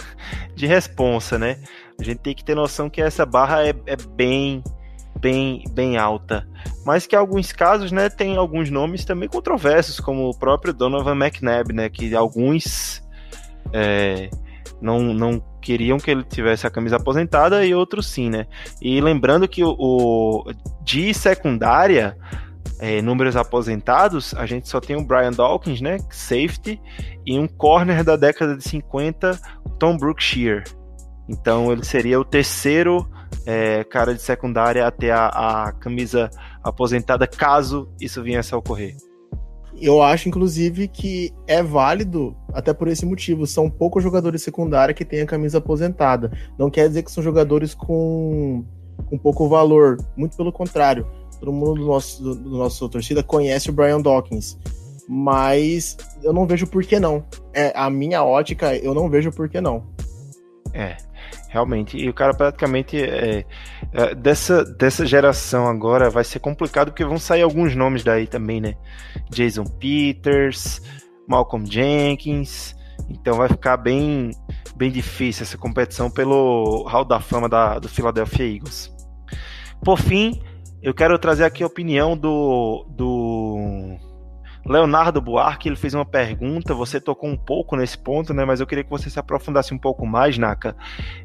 [0.54, 1.59] de responsa, né?
[1.98, 4.62] A gente tem que ter noção que essa barra é, é bem,
[5.20, 6.46] bem, bem alta.
[6.84, 11.16] Mas que em alguns casos, né, tem alguns nomes também controversos, como o próprio Donovan
[11.16, 11.88] McNabb, né?
[11.88, 13.02] Que alguns
[13.72, 14.30] é,
[14.80, 18.46] não, não queriam que ele tivesse a camisa aposentada e outros sim, né?
[18.80, 20.44] E lembrando que o, o
[20.84, 22.16] de secundária,
[22.78, 25.98] é, números aposentados, a gente só tem o Brian Dawkins, né?
[26.10, 26.80] Safety,
[27.24, 29.38] e um corner da década de 50,
[29.78, 30.64] Tom Brookshire.
[31.28, 33.08] Então ele seria o terceiro
[33.44, 36.30] é, cara de secundária a ter a, a camisa
[36.62, 38.96] aposentada, caso isso viesse a ocorrer.
[39.78, 43.46] Eu acho, inclusive, que é válido até por esse motivo.
[43.46, 46.32] São poucos jogadores secundária que têm a camisa aposentada.
[46.58, 48.64] Não quer dizer que são jogadores com,
[49.04, 49.98] com pouco valor.
[50.16, 51.06] Muito pelo contrário
[51.39, 54.59] todo mundo do nosso, do, do nosso torcida conhece o Brian Dawkins.
[55.09, 57.24] Mas eu não vejo por que não.
[57.55, 59.84] É, a minha ótica, eu não vejo por que não.
[60.72, 60.97] É,
[61.49, 61.97] realmente.
[61.97, 63.45] E o cara praticamente é,
[63.93, 68.61] é, dessa, dessa geração agora vai ser complicado porque vão sair alguns nomes daí também,
[68.61, 68.74] né?
[69.30, 70.82] Jason Peters,
[71.28, 72.74] Malcolm Jenkins.
[73.09, 74.30] Então vai ficar bem,
[74.76, 78.93] bem difícil essa competição pelo Hall da Fama da, do Philadelphia Eagles.
[79.84, 80.41] Por fim,
[80.87, 83.97] eu quero trazer aqui a opinião do, do
[84.64, 85.68] Leonardo Buarque.
[85.68, 88.45] Ele fez uma pergunta, você tocou um pouco nesse ponto, né?
[88.45, 90.76] Mas eu queria que você se aprofundasse um pouco mais, Naka.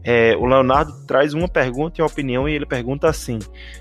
[0.03, 3.37] É, o Leonardo traz uma pergunta e uma opinião e ele pergunta assim: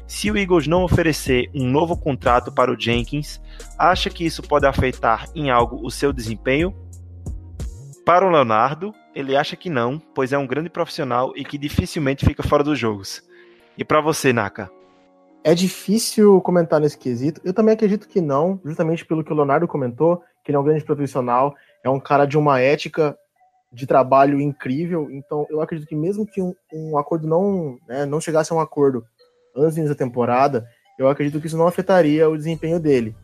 [0.07, 3.41] se o Eagles não oferecer um novo contrato para o Jenkins,
[3.79, 6.77] acha que isso pode afetar em algo o seu desempenho?
[8.05, 12.27] Para o Leonardo, ele acha que não, pois é um grande profissional e que dificilmente
[12.27, 13.23] fica fora dos jogos.
[13.79, 14.71] E para você, Naka?
[15.43, 17.41] É difícil comentar nesse quesito.
[17.43, 20.65] Eu também acredito que não, justamente pelo que o Leonardo comentou, que ele é um
[20.65, 23.17] grande profissional, é um cara de uma ética
[23.73, 25.09] de trabalho incrível.
[25.11, 28.61] Então, eu acredito que mesmo que um, um acordo não, né, não chegasse a um
[28.61, 29.05] acordo
[29.57, 30.67] antes da temporada,
[30.99, 33.17] eu acredito que isso não afetaria o desempenho dele.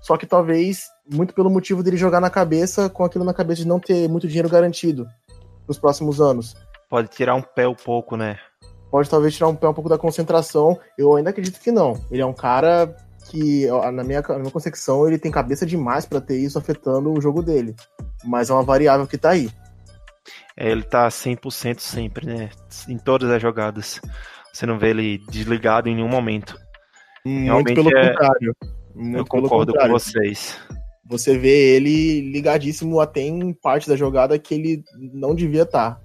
[0.00, 3.68] Só que talvez, muito pelo motivo dele jogar na cabeça, com aquilo na cabeça de
[3.68, 5.06] não ter muito dinheiro garantido
[5.66, 6.54] nos próximos anos.
[6.88, 8.38] Pode tirar um pé um pouco, né?
[8.90, 10.78] Pode talvez tirar um, um pouco da concentração.
[10.98, 12.00] Eu ainda acredito que não.
[12.10, 12.94] Ele é um cara
[13.30, 17.20] que, na minha, na minha concepção, ele tem cabeça demais para ter isso afetando o
[17.20, 17.74] jogo dele.
[18.24, 19.48] Mas é uma variável que tá aí.
[20.56, 22.50] É, ele tá 100% sempre, né?
[22.88, 24.00] Em todas as jogadas.
[24.52, 26.58] Você não vê ele desligado em nenhum momento.
[27.24, 28.08] Muito Realmente pelo é...
[28.08, 28.56] contrário.
[28.94, 29.92] Muito Eu concordo contrário.
[29.92, 30.58] com vocês.
[31.06, 35.94] Você vê ele ligadíssimo até em parte da jogada que ele não devia estar.
[35.94, 36.00] Tá.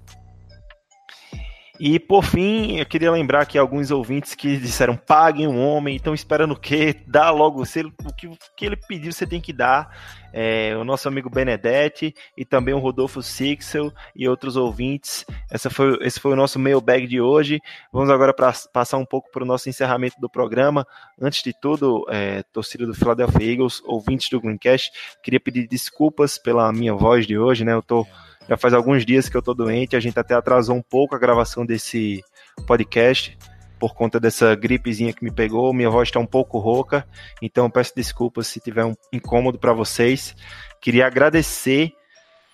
[1.78, 6.14] E por fim, eu queria lembrar que alguns ouvintes que disseram paguem um homem, então
[6.14, 6.96] esperando o quê?
[7.06, 9.94] Dá logo se ele, o que, que ele pediu, você tem que dar.
[10.38, 15.24] É, o nosso amigo Benedetti e também o Rodolfo Sixel e outros ouvintes.
[15.50, 17.58] Essa foi, esse foi o nosso mailbag de hoje.
[17.90, 20.86] Vamos agora pra, passar um pouco para o nosso encerramento do programa.
[21.18, 26.70] Antes de tudo, é, torcida do Philadelphia Eagles, ouvintes do Greencast, queria pedir desculpas pela
[26.70, 27.72] minha voz de hoje, né?
[27.72, 28.06] Eu tô
[28.48, 31.18] já faz alguns dias que eu tô doente, a gente até atrasou um pouco a
[31.18, 32.22] gravação desse
[32.66, 33.36] podcast
[33.78, 35.72] por conta dessa gripezinha que me pegou.
[35.74, 37.06] Minha voz está um pouco rouca,
[37.42, 40.34] então peço desculpas se tiver um incômodo para vocês.
[40.80, 41.92] Queria agradecer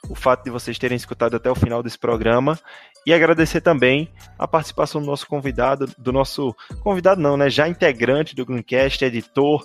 [0.08, 2.58] o fato de vocês terem escutado até o final desse programa
[3.06, 8.34] e agradecer também a participação do nosso convidado, do nosso convidado não, né, já integrante
[8.34, 9.64] do Greencast, editor,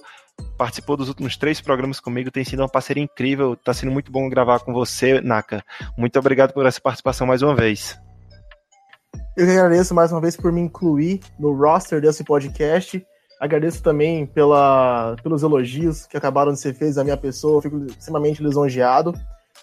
[0.57, 4.29] participou dos últimos três programas comigo, tem sido uma parceria incrível, está sendo muito bom
[4.29, 5.63] gravar com você, Naka.
[5.97, 7.97] Muito obrigado por essa participação mais uma vez.
[9.37, 13.05] Eu que agradeço mais uma vez por me incluir no roster desse podcast.
[13.39, 18.41] Agradeço também pela, pelos elogios que acabaram de ser feitos à minha pessoa, fico extremamente
[18.41, 19.13] lisonjeado.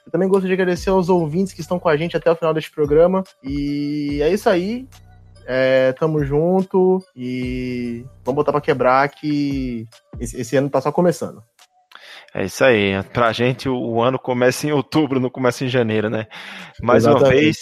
[0.07, 2.55] Eu também gosto de agradecer aos ouvintes que estão com a gente até o final
[2.55, 3.25] deste programa.
[3.43, 4.87] E é isso aí.
[5.47, 9.87] É, tamo junto e vamos botar para quebrar que
[10.19, 11.43] esse, esse, ano tá só começando.
[12.35, 13.03] É isso aí.
[13.13, 16.27] Pra gente o, o, ano começa em outubro, não começa em janeiro, né?
[16.81, 17.25] Mais Exatamente.
[17.25, 17.59] uma vez,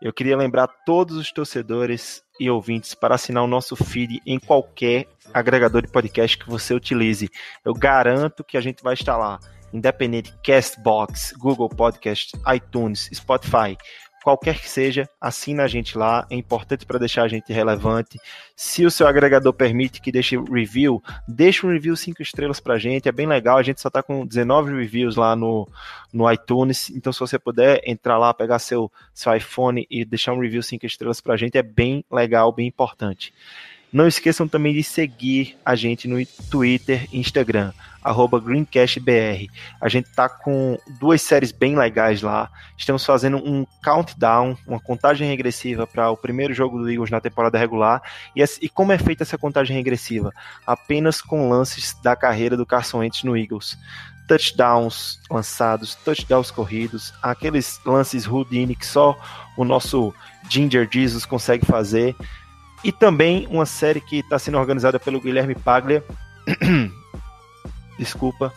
[0.00, 5.06] eu queria lembrar todos os torcedores e ouvintes para assinar o nosso feed em qualquer
[5.32, 7.28] agregador de podcast que você utilize.
[7.64, 9.38] Eu garanto que a gente vai estar lá.
[9.72, 13.76] Independente Castbox, Google Podcast, iTunes, Spotify
[14.22, 18.18] qualquer que seja, assina a gente lá, é importante para deixar a gente relevante.
[18.56, 22.78] Se o seu agregador permite que deixe review, deixa um review 5 estrelas para a
[22.78, 25.68] gente, é bem legal, a gente só está com 19 reviews lá no,
[26.12, 30.40] no iTunes, então se você puder entrar lá, pegar seu, seu iPhone e deixar um
[30.40, 33.32] review 5 estrelas para a gente, é bem legal, bem importante.
[33.92, 37.72] Não esqueçam também de seguir a gente no Twitter e Instagram,
[38.42, 39.50] GreencastBR.
[39.78, 42.50] A gente tá com duas séries bem legais lá.
[42.76, 47.58] Estamos fazendo um countdown, uma contagem regressiva para o primeiro jogo do Eagles na temporada
[47.58, 48.02] regular.
[48.34, 50.32] E, e, como é feita essa contagem regressiva?
[50.66, 53.76] Apenas com lances da carreira do Carson Wentz no Eagles
[54.26, 59.18] touchdowns lançados, touchdowns corridos, aqueles lances Houdini que só
[59.56, 60.14] o nosso
[60.48, 62.16] Ginger Jesus consegue fazer.
[62.84, 66.04] E também uma série que está sendo organizada pelo Guilherme Paglia.
[67.98, 68.52] Desculpa.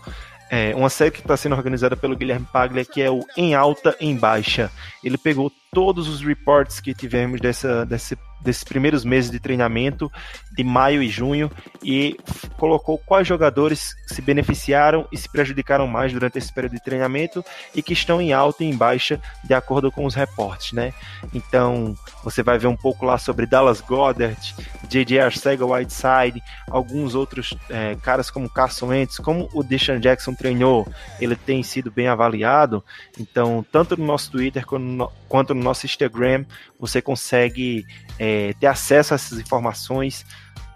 [0.50, 3.96] É uma série que está sendo organizada pelo Guilherme Paglia, que é o Em Alta,
[4.00, 4.72] Em Baixa.
[5.04, 10.10] Ele pegou todos os reports que tivemos dessa, desse desses primeiros meses de treinamento,
[10.56, 11.52] de maio e junho,
[11.84, 12.16] e
[12.58, 17.82] colocou quais jogadores se beneficiaram e se prejudicaram mais durante esse período de treinamento e
[17.82, 20.94] que estão em alta e em baixa de acordo com os reportes, né?
[21.34, 24.56] Então, você vai ver um pouco lá sobre Dallas Goddard,
[24.88, 25.20] J.J.
[25.20, 30.88] Arcega Whiteside, alguns outros é, caras como Carson Wentz, como o Deshaun Jackson treinou,
[31.20, 32.84] ele tem sido bem avaliado,
[33.20, 36.46] então, tanto no nosso Twitter quanto no, quanto no nosso Instagram,
[36.80, 37.86] você consegue
[38.18, 40.26] é, ter acesso a essas informações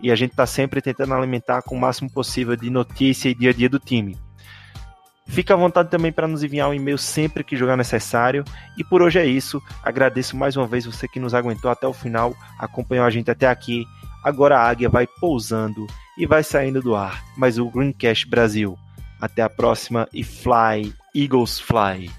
[0.02, 3.52] e a gente está sempre tentando alimentar com o máximo possível de notícia e dia
[3.52, 4.18] a dia do time.
[5.30, 8.44] Fica à vontade também para nos enviar um e-mail sempre que jogar necessário.
[8.76, 9.62] E por hoje é isso.
[9.84, 13.48] Agradeço mais uma vez você que nos aguentou até o final, acompanhou a gente até
[13.48, 13.86] aqui.
[14.24, 15.86] Agora a águia vai pousando
[16.18, 17.24] e vai saindo do ar.
[17.38, 18.76] Mas o Greencast Brasil.
[19.22, 22.10] Até a próxima e fly, Eagles fly.